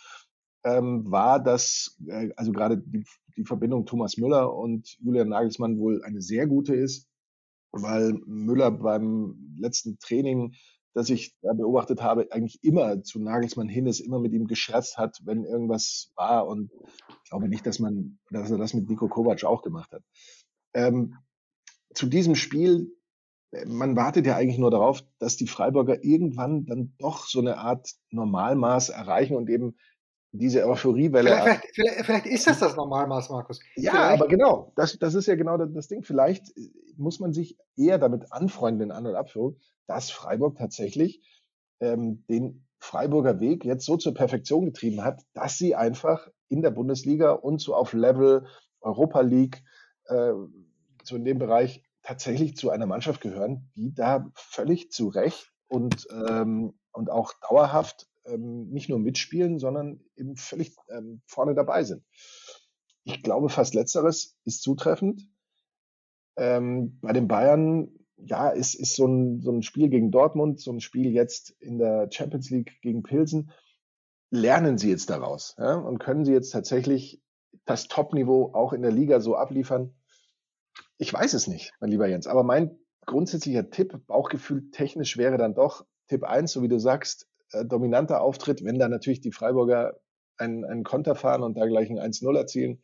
ähm, 0.63 1.09
war, 1.09 1.41
dass 1.41 1.97
äh, 2.07 2.29
also 2.35 2.51
gerade 2.51 2.77
die, 2.77 3.03
die 3.35 3.45
Verbindung 3.45 3.87
Thomas 3.87 4.17
Müller 4.17 4.53
und 4.53 4.95
Julian 4.99 5.29
Nagelsmann 5.29 5.79
wohl 5.79 6.03
eine 6.03 6.21
sehr 6.21 6.45
gute 6.45 6.75
ist, 6.75 7.07
weil 7.71 8.13
Müller 8.27 8.69
beim 8.69 9.55
letzten 9.57 9.97
Training 9.97 10.53
das 10.93 11.09
ich 11.09 11.35
da 11.41 11.53
beobachtet 11.53 12.01
habe, 12.01 12.27
eigentlich 12.31 12.63
immer 12.63 13.01
zu 13.03 13.19
Nagelsmann 13.19 13.69
hin 13.69 13.87
ist, 13.87 13.99
immer 13.99 14.19
mit 14.19 14.33
ihm 14.33 14.47
gescherzt 14.47 14.97
hat, 14.97 15.19
wenn 15.23 15.45
irgendwas 15.45 16.11
war. 16.15 16.47
Und 16.47 16.71
ich 17.23 17.29
glaube 17.29 17.47
nicht, 17.47 17.65
dass 17.65 17.79
man, 17.79 18.19
dass 18.29 18.51
er 18.51 18.57
das 18.57 18.73
mit 18.73 18.89
Nico 18.89 19.07
Kovac 19.07 19.43
auch 19.43 19.61
gemacht 19.61 19.91
hat. 19.91 20.03
Ähm, 20.73 21.15
zu 21.93 22.07
diesem 22.07 22.35
Spiel, 22.35 22.93
äh, 23.51 23.65
man 23.65 23.95
wartet 23.95 24.25
ja 24.25 24.35
eigentlich 24.35 24.59
nur 24.59 24.71
darauf, 24.71 25.03
dass 25.19 25.37
die 25.37 25.47
Freiburger 25.47 26.03
irgendwann 26.03 26.65
dann 26.65 26.93
doch 26.97 27.25
so 27.25 27.39
eine 27.39 27.57
Art 27.57 27.89
Normalmaß 28.09 28.89
erreichen 28.89 29.35
und 29.35 29.49
eben 29.49 29.75
diese 30.33 30.65
Euphoriewelle. 30.65 31.29
Vielleicht, 31.29 31.65
vielleicht, 31.73 32.05
vielleicht, 32.05 32.25
ist 32.25 32.47
das 32.47 32.59
das 32.59 32.75
Normalmaß, 32.75 33.29
Markus. 33.29 33.59
Ja, 33.75 33.91
vielleicht. 33.91 34.21
aber 34.21 34.27
genau, 34.29 34.71
das, 34.75 34.97
das 34.97 35.13
ist 35.13 35.25
ja 35.25 35.35
genau 35.35 35.57
das 35.57 35.87
Ding. 35.87 36.03
Vielleicht 36.03 36.53
muss 36.97 37.19
man 37.19 37.33
sich 37.33 37.57
eher 37.75 37.97
damit 37.97 38.31
anfreunden 38.31 38.83
in 38.83 38.91
An- 38.91 39.07
und 39.07 39.15
Abführung, 39.15 39.57
dass 39.91 40.09
Freiburg 40.09 40.57
tatsächlich 40.57 41.21
ähm, 41.81 42.23
den 42.29 42.65
Freiburger 42.79 43.41
Weg 43.41 43.65
jetzt 43.65 43.85
so 43.85 43.97
zur 43.97 44.13
Perfektion 44.13 44.65
getrieben 44.65 45.03
hat, 45.03 45.21
dass 45.33 45.57
sie 45.57 45.75
einfach 45.75 46.29
in 46.47 46.61
der 46.61 46.71
Bundesliga 46.71 47.31
und 47.33 47.59
so 47.59 47.75
auf 47.75 47.91
Level 47.91 48.47
Europa 48.79 49.19
League, 49.19 49.63
äh, 50.05 50.31
so 51.03 51.15
in 51.17 51.25
dem 51.25 51.39
Bereich 51.39 51.83
tatsächlich 52.03 52.55
zu 52.55 52.69
einer 52.69 52.85
Mannschaft 52.85 53.19
gehören, 53.19 53.69
die 53.75 53.93
da 53.93 54.31
völlig 54.33 54.91
zu 54.91 55.09
Recht 55.09 55.51
und, 55.67 56.07
ähm, 56.09 56.73
und 56.93 57.09
auch 57.09 57.33
dauerhaft 57.47 58.07
ähm, 58.25 58.69
nicht 58.69 58.87
nur 58.87 58.99
mitspielen, 58.99 59.59
sondern 59.59 59.99
eben 60.15 60.37
völlig 60.37 60.73
ähm, 60.89 61.21
vorne 61.25 61.53
dabei 61.53 61.83
sind. 61.83 62.03
Ich 63.03 63.21
glaube, 63.23 63.49
fast 63.49 63.73
letzteres 63.73 64.37
ist 64.45 64.61
zutreffend. 64.61 65.21
Ähm, 66.37 66.97
bei 67.01 67.11
den 67.11 67.27
Bayern, 67.27 67.89
ja, 68.25 68.49
ist, 68.49 68.75
ist 68.75 68.95
so, 68.95 69.05
ein, 69.05 69.41
so 69.41 69.51
ein 69.51 69.63
Spiel 69.63 69.89
gegen 69.89 70.11
Dortmund, 70.11 70.59
so 70.59 70.71
ein 70.71 70.79
Spiel 70.79 71.11
jetzt 71.11 71.51
in 71.59 71.77
der 71.77 72.09
Champions 72.11 72.49
League 72.49 72.79
gegen 72.81 73.03
Pilsen. 73.03 73.51
Lernen 74.29 74.77
Sie 74.77 74.89
jetzt 74.89 75.09
daraus 75.09 75.55
ja, 75.57 75.75
und 75.75 75.99
können 75.99 76.25
Sie 76.25 76.31
jetzt 76.31 76.51
tatsächlich 76.51 77.21
das 77.65 77.87
Top-Niveau 77.87 78.51
auch 78.53 78.73
in 78.73 78.81
der 78.81 78.91
Liga 78.91 79.19
so 79.19 79.35
abliefern? 79.35 79.93
Ich 80.97 81.13
weiß 81.13 81.33
es 81.33 81.47
nicht, 81.47 81.73
mein 81.79 81.89
lieber 81.89 82.07
Jens, 82.07 82.27
aber 82.27 82.43
mein 82.43 82.77
grundsätzlicher 83.05 83.69
Tipp, 83.69 83.99
Bauchgefühl 84.07 84.69
technisch 84.71 85.17
wäre 85.17 85.37
dann 85.37 85.53
doch 85.53 85.85
Tipp 86.07 86.23
1, 86.23 86.51
so 86.51 86.61
wie 86.61 86.67
du 86.67 86.79
sagst, 86.79 87.27
äh, 87.51 87.65
dominanter 87.65 88.21
Auftritt, 88.21 88.63
wenn 88.63 88.79
da 88.79 88.87
natürlich 88.87 89.21
die 89.21 89.31
Freiburger 89.31 89.99
einen, 90.37 90.63
einen 90.65 90.83
Konter 90.83 91.15
fahren 91.15 91.43
und 91.43 91.57
da 91.57 91.65
gleich 91.65 91.89
ein 91.89 91.99
1-0 91.99 92.37
erzielen, 92.37 92.81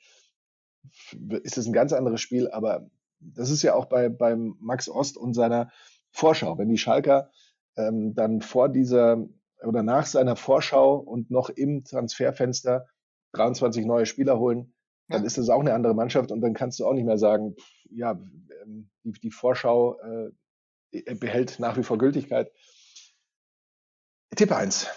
ist 1.44 1.58
es 1.58 1.66
ein 1.66 1.74
ganz 1.74 1.94
anderes 1.94 2.22
Spiel, 2.22 2.50
aber 2.50 2.90
das 3.20 3.50
ist 3.50 3.64
ja 3.64 3.74
auch 3.76 3.86
bei 3.86 4.10
beim 4.10 4.58
Max 4.60 4.90
Ost 4.90 5.18
und 5.18 5.34
seiner 5.34 5.72
Vorschau. 6.12 6.58
Wenn 6.58 6.70
die 6.70 6.78
Schalker 6.78 7.32
ähm, 7.76 8.16
dann 8.16 8.42
vor 8.42 8.70
dieser 8.70 9.26
oder 9.64 9.84
nach 9.84 10.06
seiner 10.06 10.36
Vorschau 10.36 10.96
und 10.96 11.32
noch 11.32 11.50
im 11.50 11.84
Transferfenster 11.84 12.88
23 13.34 13.86
neue 13.86 14.06
Spieler 14.06 14.40
holen, 14.40 14.74
dann 15.08 15.22
ja. 15.22 15.28
ist 15.28 15.38
das 15.38 15.50
auch 15.50 15.60
eine 15.60 15.74
andere 15.74 15.94
Mannschaft 15.94 16.32
und 16.32 16.42
dann 16.42 16.54
kannst 16.54 16.80
du 16.80 16.86
auch 16.86 16.94
nicht 16.94 17.06
mehr 17.06 17.18
sagen, 17.18 17.56
ja, 17.90 18.12
ähm, 18.62 18.90
die, 19.04 19.14
die 19.14 19.32
Vorschau 19.32 19.98
äh, 20.00 21.16
behält 21.16 21.60
nach 21.60 21.78
wie 21.78 21.84
vor 21.84 21.98
Gültigkeit. 21.98 22.52
Tipp 24.36 24.52
1. 24.52 24.88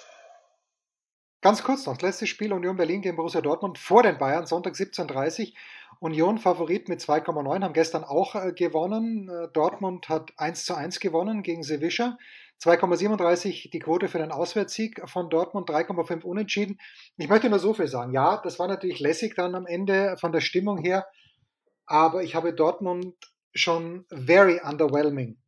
Ganz 1.42 1.62
kurz 1.62 1.87
noch, 1.87 1.94
das 1.96 2.02
letzte 2.02 2.26
Spiel 2.26 2.52
Union 2.52 2.76
Berlin 2.76 3.00
gegen 3.00 3.16
Borussia 3.16 3.40
Dortmund 3.40 3.78
vor 3.78 4.02
den 4.02 4.18
Bayern, 4.18 4.46
Sonntag 4.46 4.74
17.30 4.74 5.54
Union 6.00 6.38
Favorit 6.38 6.88
mit 6.88 7.00
2,9, 7.00 7.62
haben 7.62 7.74
gestern 7.74 8.04
auch 8.04 8.34
äh, 8.34 8.52
gewonnen. 8.52 9.28
Äh, 9.28 9.48
Dortmund 9.52 10.08
hat 10.08 10.32
1 10.38 10.64
zu 10.64 10.74
1 10.74 10.98
gewonnen 10.98 11.42
gegen 11.42 11.62
Sevilla. 11.62 12.16
2,37 12.62 13.70
die 13.70 13.78
Quote 13.78 14.08
für 14.08 14.18
den 14.18 14.32
Auswärtssieg 14.32 15.00
von 15.08 15.30
Dortmund, 15.30 15.68
3,5 15.68 16.24
unentschieden. 16.24 16.78
Ich 17.16 17.28
möchte 17.28 17.48
nur 17.48 17.58
so 17.58 17.74
viel 17.74 17.86
sagen. 17.86 18.12
Ja, 18.12 18.40
das 18.42 18.58
war 18.58 18.68
natürlich 18.68 19.00
lässig 19.00 19.34
dann 19.34 19.54
am 19.54 19.66
Ende 19.66 20.16
von 20.18 20.32
der 20.32 20.40
Stimmung 20.40 20.78
her, 20.78 21.06
aber 21.86 22.22
ich 22.22 22.34
habe 22.34 22.54
Dortmund 22.54 23.14
schon 23.54 24.04
very 24.10 24.60
underwhelming 24.62 25.38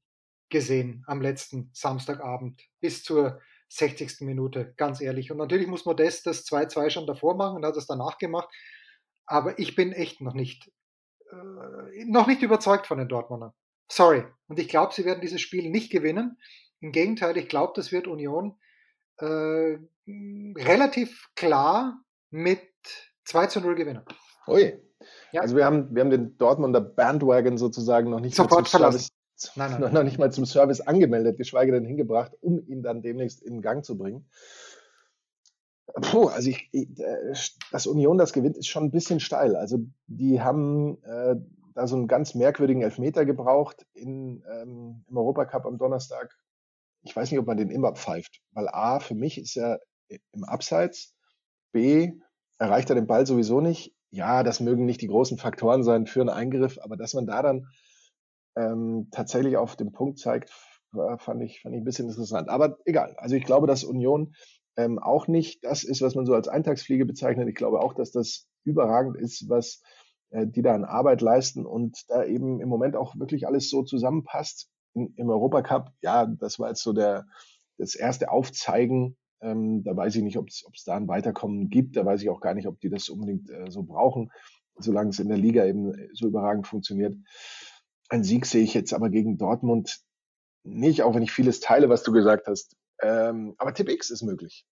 gesehen 0.51 1.03
am 1.07 1.23
letzten 1.23 1.71
Samstagabend 1.73 2.63
bis 2.81 3.03
zur 3.03 3.41
60. 3.69 4.21
Minute, 4.21 4.75
ganz 4.77 5.01
ehrlich. 5.01 5.31
Und 5.31 5.39
natürlich 5.39 5.67
muss 5.67 5.87
Modest 5.87 6.27
das 6.27 6.45
2-2 6.47 6.91
schon 6.91 7.07
davor 7.07 7.37
machen 7.37 7.57
und 7.57 7.65
hat 7.65 7.77
es 7.77 7.87
danach 7.87 8.19
gemacht. 8.19 8.49
Aber 9.33 9.59
ich 9.59 9.75
bin 9.75 9.93
echt 9.93 10.21
noch 10.21 10.35
nicht, 10.35 10.71
äh, 11.31 12.05
noch 12.05 12.27
nicht 12.27 12.43
überzeugt 12.43 12.87
von 12.87 12.99
den 12.99 13.09
Dortmundern. 13.09 13.55
Sorry. 13.91 14.25
Und 14.49 14.59
ich 14.59 14.69
glaube, 14.69 14.93
sie 14.93 15.07
werden 15.07 15.23
dieses 15.23 15.41
Spiel 15.41 15.71
nicht 15.71 15.91
gewinnen. 15.91 16.37
Im 16.81 16.93
Gegenteil, 16.93 17.39
ich 17.39 17.49
glaube, 17.49 17.73
das 17.75 17.93
wird 17.93 18.07
Union 18.07 18.59
äh, 19.17 19.79
relativ 20.07 21.31
klar 21.35 22.05
mit 22.29 22.61
2 23.25 23.47
zu 23.47 23.61
0 23.61 23.75
gewinnen. 23.75 24.03
Ui. 24.47 24.79
Ja. 25.33 25.41
Also 25.41 25.57
wir 25.57 25.65
haben, 25.65 25.95
wir 25.95 26.03
haben 26.03 26.11
den 26.11 26.37
Dortmunder 26.37 26.83
Bandwagon 26.83 27.57
sozusagen 27.57 28.11
noch 28.11 28.21
nicht 28.21 28.37
Sofort 28.37 28.69
verlassen 28.69 29.09
nein, 29.57 29.81
nein. 29.81 29.93
noch 29.95 30.03
nicht 30.03 30.19
mal 30.19 30.31
zum 30.31 30.45
Service 30.45 30.83
angemeldet, 30.83 31.39
geschweige 31.39 31.73
denn 31.73 31.87
hingebracht, 31.87 32.33
um 32.43 32.67
ihn 32.67 32.83
dann 32.83 33.01
demnächst 33.01 33.43
in 33.43 33.63
Gang 33.63 33.83
zu 33.83 33.97
bringen. 33.97 34.27
Puh, 36.01 36.29
also 36.29 36.51
ich, 36.51 36.73
äh, 36.73 36.87
dass 37.71 37.87
Union 37.87 38.19
das 38.19 38.33
gewinnt, 38.33 38.57
ist 38.57 38.69
schon 38.69 38.85
ein 38.85 38.91
bisschen 38.91 39.21
steil. 39.21 39.57
Also 39.57 39.79
die 40.07 40.41
haben 40.41 41.03
äh, 41.05 41.37
da 41.75 41.87
so 41.87 41.97
einen 41.97 42.09
ganz 42.09 42.35
merkwürdigen 42.35 42.83
Elfmeter 42.83 43.25
gebraucht 43.25 43.87
in, 43.93 44.43
ähm, 44.51 45.05
im 45.09 45.17
Europacup 45.17 45.67
am 45.67 45.79
Donnerstag. 45.79 46.35
Ich 47.03 47.15
weiß 47.15 47.31
nicht, 47.31 47.41
ob 47.41 47.47
man 47.47 47.57
den 47.57 47.71
immer 47.71 47.93
pfeift, 47.93 48.41
weil 48.53 48.69
A, 48.69 49.01
für 49.01 49.15
mich 49.15 49.39
ist 49.39 49.57
er 49.57 49.81
im 50.33 50.45
Abseits, 50.45 51.15
B, 51.73 52.13
erreicht 52.59 52.91
er 52.91 52.95
den 52.95 53.07
Ball 53.07 53.27
sowieso 53.27 53.61
nicht. 53.61 53.95
Ja, 54.11 54.43
das 54.43 54.61
mögen 54.61 54.85
nicht 54.85 55.01
die 55.01 55.09
großen 55.09 55.39
Faktoren 55.39 55.83
sein 55.83 56.07
für 56.07 56.21
einen 56.21 56.29
Eingriff, 56.29 56.79
aber 56.81 56.97
dass 56.97 57.15
man 57.15 57.27
da 57.27 57.43
dann 57.43 57.67
ähm, 58.57 59.09
tatsächlich 59.11 59.57
auf 59.57 59.75
den 59.75 59.93
Punkt 59.93 60.19
zeigt, 60.19 60.51
fand 61.19 61.43
ich, 61.43 61.63
fand 61.63 61.75
ich 61.75 61.81
ein 61.81 61.85
bisschen 61.85 62.09
interessant. 62.09 62.51
Aber 62.51 62.77
egal. 62.85 63.15
Also 63.17 63.35
ich 63.35 63.45
glaube, 63.45 63.67
dass 63.67 63.85
Union 63.85 64.35
ähm, 64.77 64.99
auch 64.99 65.29
nicht 65.29 65.65
das 65.65 65.85
ist, 65.85 66.03
was 66.03 66.15
man 66.15 66.27
so 66.27 66.35
als 66.35 66.49
Eintagsfliege 66.49 67.05
bezeichnet. 67.05 67.49
Ich 67.49 67.55
glaube 67.55 67.81
auch, 67.81 67.95
dass 67.95 68.11
das 68.11 68.47
überragend 68.65 69.17
ist, 69.17 69.49
was 69.49 69.83
äh, 70.31 70.47
die 70.47 70.63
da 70.63 70.75
an 70.75 70.85
Arbeit 70.85 71.21
leisten 71.21 71.67
und 71.67 71.99
da 72.09 72.25
eben 72.25 72.61
im 72.61 72.69
Moment 72.69 72.97
auch 72.97 73.17
wirklich 73.17 73.47
alles 73.47 73.69
so 73.69 73.83
zusammenpasst. 73.83 74.69
In, 74.95 75.15
Im 75.17 75.31
Europacup, 75.31 75.91
ja, 76.03 76.27
das 76.27 76.59
war 76.59 76.69
jetzt 76.69 76.83
so 76.83 76.93
der 76.93 77.27
das 77.79 77.95
erste 77.95 78.31
Aufzeigen. 78.31 79.17
Ähm, 79.41 79.83
da 79.83 79.97
weiß 79.97 80.15
ich 80.17 80.23
nicht, 80.23 80.39
ob 80.39 80.49
es 80.49 80.85
da 80.85 80.97
ein 80.97 81.09
Weiterkommen 81.09 81.69
gibt. 81.69 81.97
Da 81.97 82.07
weiß 82.07 82.23
ich 82.23 82.31
auch 82.31 82.41
gar 82.41 82.55
nicht, 82.55 82.69
ob 82.69 82.81
die 82.81 82.91
das 82.91 83.09
unbedingt 83.09 83.51
äh, 83.51 83.71
so 83.71 83.83
brauchen, 83.83 84.31
solange 84.79 85.11
es 85.11 85.19
in 85.19 85.29
der 85.29 85.39
Liga 85.39 85.65
eben 85.67 85.93
so 86.15 86.29
überragend 86.29 86.67
funktioniert. 86.67 87.17
Ein 88.09 88.25
Sieg 88.25 88.47
sehe 88.47 88.63
ich 88.63 88.75
jetzt 88.75 88.93
aber 88.93 89.11
gegen 89.11 89.39
Dortmund 89.39 90.01
nicht, 90.65 91.03
auch 91.03 91.15
wenn 91.15 91.23
ich 91.23 91.33
vieles 91.33 91.61
teile, 91.61 91.89
was 91.89 92.03
du 92.03 92.13
gesagt 92.13 92.47
hast. 92.47 92.77
Ähm, 93.03 93.55
aber 93.59 93.75
Tipp 93.75 93.89
X 93.89 94.11
ist 94.11 94.23
möglich. 94.23 94.65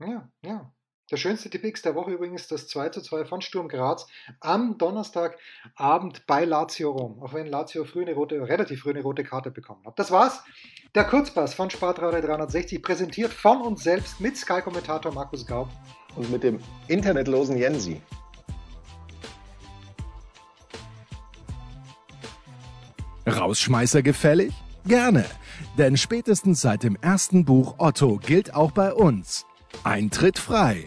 Ja, 0.00 0.30
ja. 0.42 0.72
Der 1.10 1.16
schönste 1.16 1.48
Tipp 1.48 1.64
X 1.64 1.80
der 1.80 1.94
Woche 1.94 2.12
übrigens 2.12 2.48
das 2.48 2.68
2 2.68 2.90
zu 2.90 3.00
2 3.00 3.24
von 3.24 3.40
Sturm 3.40 3.68
Graz 3.68 4.06
am 4.40 4.76
Donnerstagabend 4.76 6.26
bei 6.26 6.44
Lazio 6.44 6.90
Rom. 6.90 7.22
Auch 7.22 7.32
wenn 7.32 7.46
Lazio 7.46 7.84
früh 7.84 8.02
eine 8.02 8.12
rote, 8.12 8.46
relativ 8.46 8.82
früh 8.82 8.90
eine 8.90 9.02
rote 9.02 9.24
Karte 9.24 9.50
bekommen 9.50 9.86
hat. 9.86 9.98
Das 9.98 10.10
war's. 10.10 10.42
Der 10.94 11.04
Kurzpass 11.04 11.54
von 11.54 11.70
Spartradio 11.70 12.20
360, 12.20 12.82
präsentiert 12.82 13.32
von 13.32 13.62
uns 13.62 13.82
selbst 13.82 14.20
mit 14.20 14.36
Sky-Kommentator 14.36 15.12
Markus 15.12 15.46
Gaub. 15.46 15.68
Und 16.14 16.30
mit 16.30 16.42
dem 16.42 16.60
internetlosen 16.88 17.56
Jensi. 17.56 18.02
Rausschmeißer 23.26 24.02
gefällig? 24.02 24.52
Gerne, 24.84 25.24
denn 25.78 25.96
spätestens 25.96 26.60
seit 26.60 26.82
dem 26.82 26.96
ersten 27.00 27.44
Buch 27.44 27.76
Otto 27.78 28.16
gilt 28.18 28.54
auch 28.54 28.72
bei 28.72 28.92
uns. 28.92 29.46
Eintritt 29.84 30.38
frei. 30.38 30.84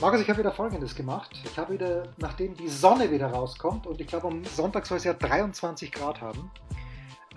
Markus, 0.00 0.20
ich 0.20 0.28
habe 0.28 0.38
wieder 0.38 0.52
Folgendes 0.52 0.94
gemacht. 0.94 1.30
Ich 1.44 1.58
habe 1.58 1.74
wieder, 1.74 2.14
nachdem 2.18 2.54
die 2.56 2.68
Sonne 2.68 3.10
wieder 3.10 3.28
rauskommt, 3.28 3.86
und 3.86 4.00
ich 4.00 4.06
glaube, 4.06 4.28
am 4.28 4.44
Sonntag 4.44 4.86
soll 4.86 4.98
es 4.98 5.04
ja 5.04 5.12
23 5.12 5.92
Grad 5.92 6.20
haben. 6.20 6.50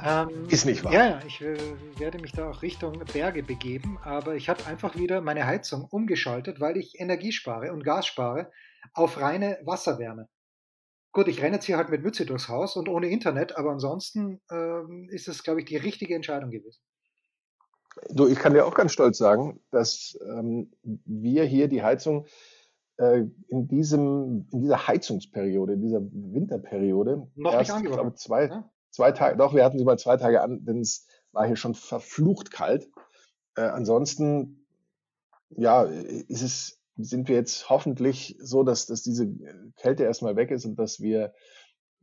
Ähm, 0.01 0.47
ist 0.49 0.65
nicht 0.65 0.83
wahr. 0.83 0.93
Ja, 0.93 1.19
ich 1.25 1.41
äh, 1.41 1.57
werde 1.97 2.19
mich 2.19 2.31
da 2.31 2.49
auch 2.49 2.61
Richtung 2.61 2.99
Berge 3.13 3.43
begeben, 3.43 3.99
aber 4.03 4.35
ich 4.35 4.49
habe 4.49 4.65
einfach 4.65 4.95
wieder 4.95 5.21
meine 5.21 5.45
Heizung 5.45 5.85
umgeschaltet, 5.85 6.59
weil 6.59 6.77
ich 6.77 6.99
Energie 6.99 7.31
spare 7.31 7.71
und 7.71 7.83
Gas 7.83 8.07
spare 8.07 8.51
auf 8.93 9.19
reine 9.19 9.59
Wasserwärme. 9.63 10.27
Gut, 11.13 11.27
ich 11.27 11.43
renne 11.43 11.55
jetzt 11.55 11.65
hier 11.65 11.77
halt 11.77 11.89
mit 11.89 12.03
Mütze 12.03 12.25
durchs 12.25 12.49
Haus 12.49 12.75
und 12.75 12.89
ohne 12.89 13.07
Internet, 13.07 13.55
aber 13.55 13.71
ansonsten 13.71 14.41
ähm, 14.51 15.07
ist 15.11 15.27
es, 15.27 15.43
glaube 15.43 15.59
ich, 15.59 15.65
die 15.67 15.77
richtige 15.77 16.15
Entscheidung 16.15 16.49
gewesen. 16.49 16.81
Du, 18.09 18.27
ich 18.27 18.39
kann 18.39 18.55
dir 18.55 18.65
auch 18.65 18.73
ganz 18.73 18.93
stolz 18.93 19.19
sagen, 19.19 19.59
dass 19.69 20.17
ähm, 20.27 20.71
wir 20.81 21.43
hier 21.45 21.67
die 21.67 21.83
Heizung 21.83 22.25
äh, 22.97 23.25
in, 23.47 23.67
diesem, 23.67 24.47
in 24.51 24.61
dieser 24.61 24.87
Heizungsperiode, 24.87 25.73
in 25.73 25.81
dieser 25.83 26.01
Winterperiode, 26.01 27.27
noch 27.35 27.53
erst, 27.53 27.75
nicht 27.75 27.85
ich 27.85 27.91
glaube, 27.91 28.15
zwei, 28.15 28.47
ja? 28.47 28.71
zwei 28.89 29.11
Tage, 29.11 29.37
doch, 29.37 29.53
wir 29.53 29.63
hatten 29.63 29.77
sie 29.77 29.85
mal 29.85 29.99
zwei 29.99 30.17
Tage 30.17 30.41
an, 30.41 30.65
denn 30.65 30.81
es 30.81 31.05
war 31.31 31.45
hier 31.45 31.55
schon 31.55 31.75
verflucht 31.75 32.49
kalt. 32.49 32.89
Äh, 33.55 33.61
ansonsten, 33.61 34.65
ja, 35.49 35.83
ist 35.83 36.41
es 36.41 36.82
sind 36.97 37.27
wir 37.27 37.35
jetzt 37.35 37.69
hoffentlich 37.69 38.35
so, 38.39 38.63
dass, 38.63 38.85
dass 38.85 39.03
diese 39.03 39.27
Kälte 39.77 40.03
erstmal 40.03 40.35
weg 40.35 40.51
ist 40.51 40.65
und 40.65 40.77
dass 40.77 40.99
wir, 40.99 41.33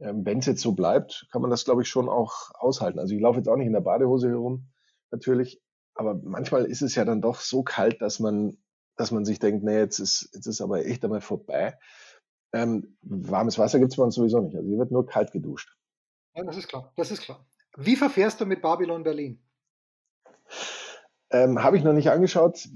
ähm, 0.00 0.24
wenn 0.24 0.38
es 0.38 0.46
jetzt 0.46 0.62
so 0.62 0.72
bleibt, 0.72 1.26
kann 1.30 1.42
man 1.42 1.50
das, 1.50 1.64
glaube 1.64 1.82
ich, 1.82 1.88
schon 1.88 2.08
auch 2.08 2.50
aushalten. 2.54 2.98
Also 2.98 3.14
ich 3.14 3.20
laufe 3.20 3.38
jetzt 3.38 3.48
auch 3.48 3.56
nicht 3.56 3.66
in 3.66 3.72
der 3.72 3.80
Badehose 3.80 4.28
herum, 4.28 4.68
natürlich, 5.10 5.60
aber 5.94 6.14
manchmal 6.14 6.64
ist 6.64 6.82
es 6.82 6.94
ja 6.94 7.04
dann 7.04 7.20
doch 7.20 7.40
so 7.40 7.62
kalt, 7.62 8.00
dass 8.02 8.20
man, 8.20 8.56
dass 8.96 9.10
man 9.10 9.24
sich 9.24 9.38
denkt, 9.38 9.64
nee, 9.64 9.78
jetzt 9.78 9.98
ist, 9.98 10.30
jetzt 10.34 10.46
ist 10.46 10.60
aber 10.60 10.84
echt 10.84 11.04
einmal 11.04 11.20
vorbei. 11.20 11.78
Ähm, 12.52 12.96
warmes 13.02 13.58
Wasser 13.58 13.78
gibt 13.78 13.92
es 13.92 13.96
bei 13.96 14.02
uns 14.02 14.14
sowieso 14.14 14.40
nicht. 14.40 14.56
Also 14.56 14.68
hier 14.68 14.78
wird 14.78 14.90
nur 14.90 15.06
kalt 15.06 15.30
geduscht. 15.30 15.76
Ja, 16.34 16.44
das 16.44 16.56
ist 16.56 16.68
klar. 16.68 16.92
Das 16.96 17.10
ist 17.10 17.22
klar. 17.22 17.46
Wie 17.76 17.96
verfährst 17.96 18.40
du 18.40 18.46
mit 18.46 18.62
Babylon 18.62 19.04
Berlin? 19.04 19.40
Ähm, 21.30 21.62
Habe 21.62 21.76
ich 21.76 21.84
noch 21.84 21.92
nicht 21.92 22.10
angeschaut. 22.10 22.68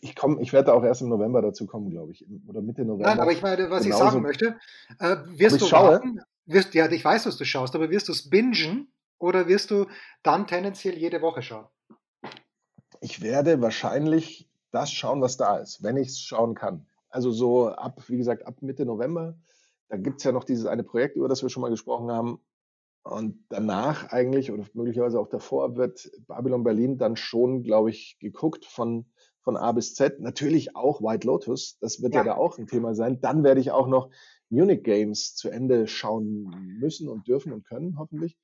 Ich 0.00 0.16
komme, 0.16 0.40
ich 0.42 0.52
werde 0.52 0.74
auch 0.74 0.82
erst 0.82 1.02
im 1.02 1.08
November 1.08 1.42
dazu 1.42 1.66
kommen, 1.66 1.90
glaube 1.90 2.12
ich, 2.12 2.26
oder 2.48 2.60
Mitte 2.62 2.84
November. 2.84 3.08
Nein, 3.08 3.20
aber 3.20 3.32
ich 3.32 3.42
meine, 3.42 3.70
was 3.70 3.84
Genauso. 3.84 4.04
ich 4.04 4.10
sagen 4.10 4.22
möchte, 4.22 4.56
äh, 4.98 5.16
wirst 5.26 5.60
du 5.60 5.66
schaue? 5.66 5.92
warten, 5.92 6.20
wirst, 6.46 6.74
ja, 6.74 6.90
ich 6.90 7.04
weiß, 7.04 7.24
dass 7.24 7.36
du 7.36 7.44
schaust, 7.44 7.74
aber 7.74 7.90
wirst 7.90 8.08
du 8.08 8.12
es 8.12 8.28
bingen 8.28 8.92
oder 9.18 9.46
wirst 9.48 9.70
du 9.70 9.86
dann 10.22 10.46
tendenziell 10.46 10.96
jede 10.96 11.22
Woche 11.22 11.42
schauen? 11.42 11.66
Ich 13.00 13.22
werde 13.22 13.60
wahrscheinlich 13.60 14.48
das 14.72 14.92
schauen, 14.92 15.20
was 15.20 15.36
da 15.36 15.58
ist, 15.58 15.82
wenn 15.82 15.96
ich 15.96 16.08
es 16.08 16.20
schauen 16.20 16.54
kann. 16.54 16.86
Also 17.08 17.30
so 17.30 17.68
ab, 17.68 18.02
wie 18.08 18.16
gesagt, 18.16 18.46
ab 18.46 18.62
Mitte 18.62 18.84
November. 18.84 19.36
Da 19.88 19.96
gibt 19.96 20.18
es 20.18 20.24
ja 20.24 20.30
noch 20.30 20.44
dieses 20.44 20.66
eine 20.66 20.84
Projekt, 20.84 21.16
über 21.16 21.28
das 21.28 21.42
wir 21.42 21.48
schon 21.48 21.62
mal 21.62 21.70
gesprochen 21.70 22.12
haben, 22.12 22.40
und 23.02 23.44
danach 23.48 24.10
eigentlich 24.10 24.50
oder 24.50 24.66
möglicherweise 24.74 25.18
auch 25.18 25.28
davor 25.28 25.76
wird 25.76 26.10
Babylon 26.26 26.64
Berlin 26.64 26.98
dann 26.98 27.16
schon, 27.16 27.62
glaube 27.62 27.90
ich, 27.90 28.18
geguckt 28.20 28.66
von, 28.66 29.06
von 29.42 29.56
A 29.56 29.72
bis 29.72 29.94
Z. 29.94 30.20
Natürlich 30.20 30.76
auch 30.76 31.00
White 31.00 31.26
Lotus, 31.26 31.78
das 31.80 32.02
wird 32.02 32.14
ja. 32.14 32.20
ja 32.20 32.24
da 32.24 32.34
auch 32.34 32.58
ein 32.58 32.66
Thema 32.66 32.94
sein. 32.94 33.20
Dann 33.20 33.42
werde 33.42 33.60
ich 33.60 33.70
auch 33.70 33.88
noch 33.88 34.10
Munich 34.50 34.82
Games 34.82 35.34
zu 35.34 35.48
Ende 35.48 35.86
schauen 35.86 36.76
müssen 36.78 37.08
und 37.08 37.26
dürfen 37.26 37.52
und 37.52 37.66
können, 37.66 37.98
hoffentlich. 37.98 38.36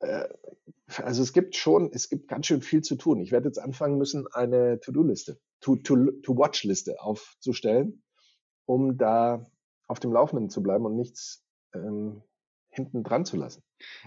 Äh, 0.00 0.28
also 0.96 1.22
es 1.22 1.32
gibt 1.32 1.54
schon, 1.54 1.90
es 1.92 2.08
gibt 2.08 2.28
ganz 2.28 2.46
schön 2.46 2.62
viel 2.62 2.82
zu 2.82 2.96
tun. 2.96 3.20
Ich 3.20 3.32
werde 3.32 3.48
jetzt 3.48 3.58
anfangen 3.58 3.98
müssen, 3.98 4.26
eine 4.28 4.80
To-Do-Liste, 4.80 5.38
To-Watch-Liste 5.60 6.92
to, 6.92 6.96
to 6.96 7.02
aufzustellen, 7.02 8.02
um 8.64 8.96
da 8.96 9.44
auf 9.86 10.00
dem 10.00 10.12
Laufenden 10.12 10.48
zu 10.48 10.62
bleiben 10.62 10.86
und 10.86 10.96
nichts 10.96 11.44
ähm, 11.74 12.22
hinten 12.78 13.02
dran 13.02 13.24
zu 13.24 13.36
lassen. 13.36 13.62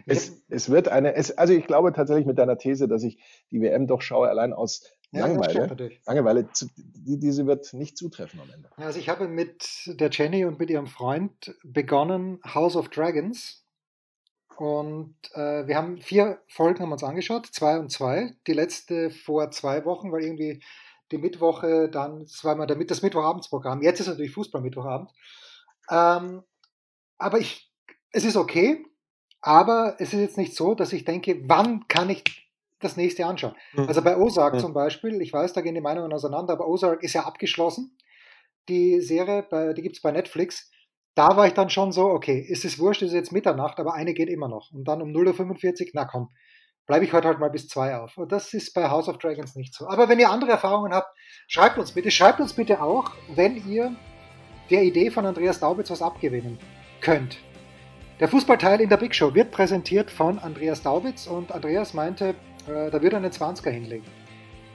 Es, 0.06 0.44
es 0.50 0.70
wird 0.70 0.88
eine, 0.88 1.14
es, 1.16 1.38
also 1.38 1.54
ich 1.54 1.68
glaube 1.68 1.94
tatsächlich 1.94 2.26
mit 2.26 2.38
deiner 2.38 2.58
These, 2.58 2.88
dass 2.88 3.04
ich 3.04 3.20
die 3.52 3.62
WM 3.62 3.88
doch 3.88 4.02
schaue, 4.02 4.30
allein 4.30 4.54
aus 4.54 4.84
ja, 5.12 5.28
Langeweile. 5.28 5.92
Langeweile, 6.06 6.50
die, 6.78 7.20
diese 7.20 7.46
wird 7.46 7.74
nicht 7.74 7.98
zutreffen 7.98 8.40
am 8.40 8.50
Ende. 8.50 8.70
Also 8.78 8.98
ich 8.98 9.10
habe 9.10 9.28
mit 9.28 9.84
der 10.00 10.10
Jenny 10.10 10.46
und 10.46 10.58
mit 10.58 10.70
ihrem 10.70 10.88
Freund 10.88 11.54
begonnen 11.64 12.40
House 12.46 12.78
of 12.78 12.90
Dragons. 12.90 13.66
Und 14.58 15.16
äh, 15.34 15.68
wir 15.68 15.76
haben 15.76 15.98
vier 15.98 16.40
Folgen 16.48 16.82
haben 16.82 16.92
uns 16.92 17.04
angeschaut, 17.04 17.48
zwei 17.48 17.78
und 17.78 17.92
zwei. 17.92 18.36
Die 18.48 18.54
letzte 18.54 19.10
vor 19.10 19.52
zwei 19.52 19.84
Wochen, 19.86 20.12
weil 20.12 20.24
irgendwie 20.24 20.64
die 21.12 21.18
Mittwoche 21.18 21.90
dann, 21.90 22.22
das 22.22 22.44
war 22.44 22.56
mal 22.56 22.68
der, 22.68 22.78
das 22.78 23.02
Mittwochabendsprogramm. 23.02 23.82
Jetzt 23.82 24.00
ist 24.00 24.08
natürlich 24.08 24.32
Fußball-Mittwochabend. 24.32 25.12
Ähm, 25.90 26.44
aber 27.18 27.40
ich 27.40 27.71
es 28.12 28.26
ist 28.26 28.36
okay, 28.36 28.86
aber 29.42 29.96
es 30.00 30.14
ist 30.14 30.20
jetzt 30.20 30.38
nicht 30.38 30.56
so, 30.56 30.76
dass 30.76 30.94
ich 30.94 31.06
denke, 31.06 31.42
wann 31.48 31.88
kann 31.88 32.10
ich 32.10 32.24
das 32.80 32.98
nächste 32.98 33.26
anschauen? 33.26 33.56
Mhm. 33.74 33.88
Also 33.88 34.02
bei 34.02 34.18
Ozark 34.18 34.56
mhm. 34.56 34.60
zum 34.60 34.74
Beispiel, 34.74 35.22
ich 35.22 35.34
weiß, 35.34 35.54
da 35.54 35.62
gehen 35.62 35.76
die 35.76 35.82
Meinungen 35.82 36.14
auseinander, 36.14 36.54
aber 36.54 36.68
Ozark 36.68 37.04
ist 37.04 37.14
ja 37.14 37.24
abgeschlossen. 37.24 37.98
Die 38.70 39.02
Serie, 39.02 39.44
bei, 39.50 39.74
die 39.74 39.82
gibt 39.82 39.96
es 39.96 40.02
bei 40.02 40.12
Netflix. 40.12 40.70
Da 41.16 41.36
war 41.36 41.48
ich 41.48 41.54
dann 41.54 41.70
schon 41.70 41.92
so, 41.92 42.06
okay, 42.06 42.40
ist 42.40 42.64
es 42.64 42.80
wurscht, 42.80 43.02
ist 43.02 43.14
jetzt 43.14 43.32
Mitternacht, 43.32 43.80
aber 43.80 43.96
eine 43.96 44.14
geht 44.14 44.30
immer 44.30 44.48
noch. 44.48 44.72
Und 44.72 44.88
dann 44.88 45.02
um 45.02 45.10
0.45 45.10 45.82
Uhr, 45.82 45.90
na 45.94 46.06
komm, 46.06 46.30
bleibe 46.86 47.04
ich 47.04 47.12
heute 47.12 47.28
halt 47.28 47.40
mal 47.40 47.50
bis 47.50 47.68
zwei 47.68 47.98
auf. 47.98 48.18
Und 48.18 48.32
das 48.32 48.54
ist 48.54 48.74
bei 48.74 48.90
House 48.90 49.10
of 49.10 49.18
Dragons 49.18 49.56
nicht 49.56 49.74
so. 49.74 49.88
Aber 49.88 50.08
wenn 50.08 50.20
ihr 50.20 50.30
andere 50.30 50.52
Erfahrungen 50.52 50.94
habt, 50.94 51.10
schreibt 51.48 51.78
uns 51.78 51.92
bitte. 51.92 52.12
Schreibt 52.12 52.40
uns 52.40 52.54
bitte 52.54 52.82
auch, 52.82 53.12
wenn 53.34 53.68
ihr 53.68 53.96
der 54.70 54.84
Idee 54.84 55.10
von 55.10 55.26
Andreas 55.26 55.60
Daubitz 55.60 55.90
was 55.90 56.02
abgewinnen 56.02 56.60
könnt. 57.02 57.38
Der 58.22 58.30
Fußballteil 58.30 58.80
in 58.82 58.88
der 58.88 58.98
Big 58.98 59.16
Show 59.16 59.34
wird 59.34 59.50
präsentiert 59.50 60.12
von 60.12 60.38
Andreas 60.38 60.84
Daubitz 60.84 61.26
und 61.26 61.52
Andreas 61.52 61.96
meinte, 61.96 62.36
äh, 62.68 62.92
da 62.92 63.02
würde 63.02 63.16
er 63.16 63.18
einen 63.18 63.32
20er 63.32 63.72
hinlegen. 63.72 64.06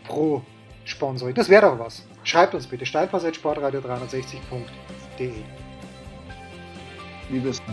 Pro 0.02 0.42
Sponsoring. 0.85 1.37
Das 1.37 1.48
wäre 1.48 1.66
doch 1.66 1.78
was. 1.78 2.04
Schreibt 2.24 2.56
uns 2.56 2.66
bitte 2.66 2.85
steilpass.sportradio360.de. 2.85 5.30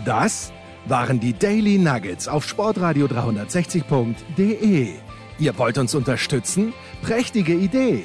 Das 0.04 0.52
waren 0.86 1.18
die 1.18 1.32
Daily 1.32 1.78
Nuggets 1.78 2.28
auf 2.28 2.46
sportradio 2.46 3.06
360.de. 3.06 4.92
Ihr 5.40 5.58
wollt 5.58 5.78
uns 5.78 5.92
unterstützen? 5.96 6.72
Prächtige 7.02 7.52
Idee! 7.52 8.04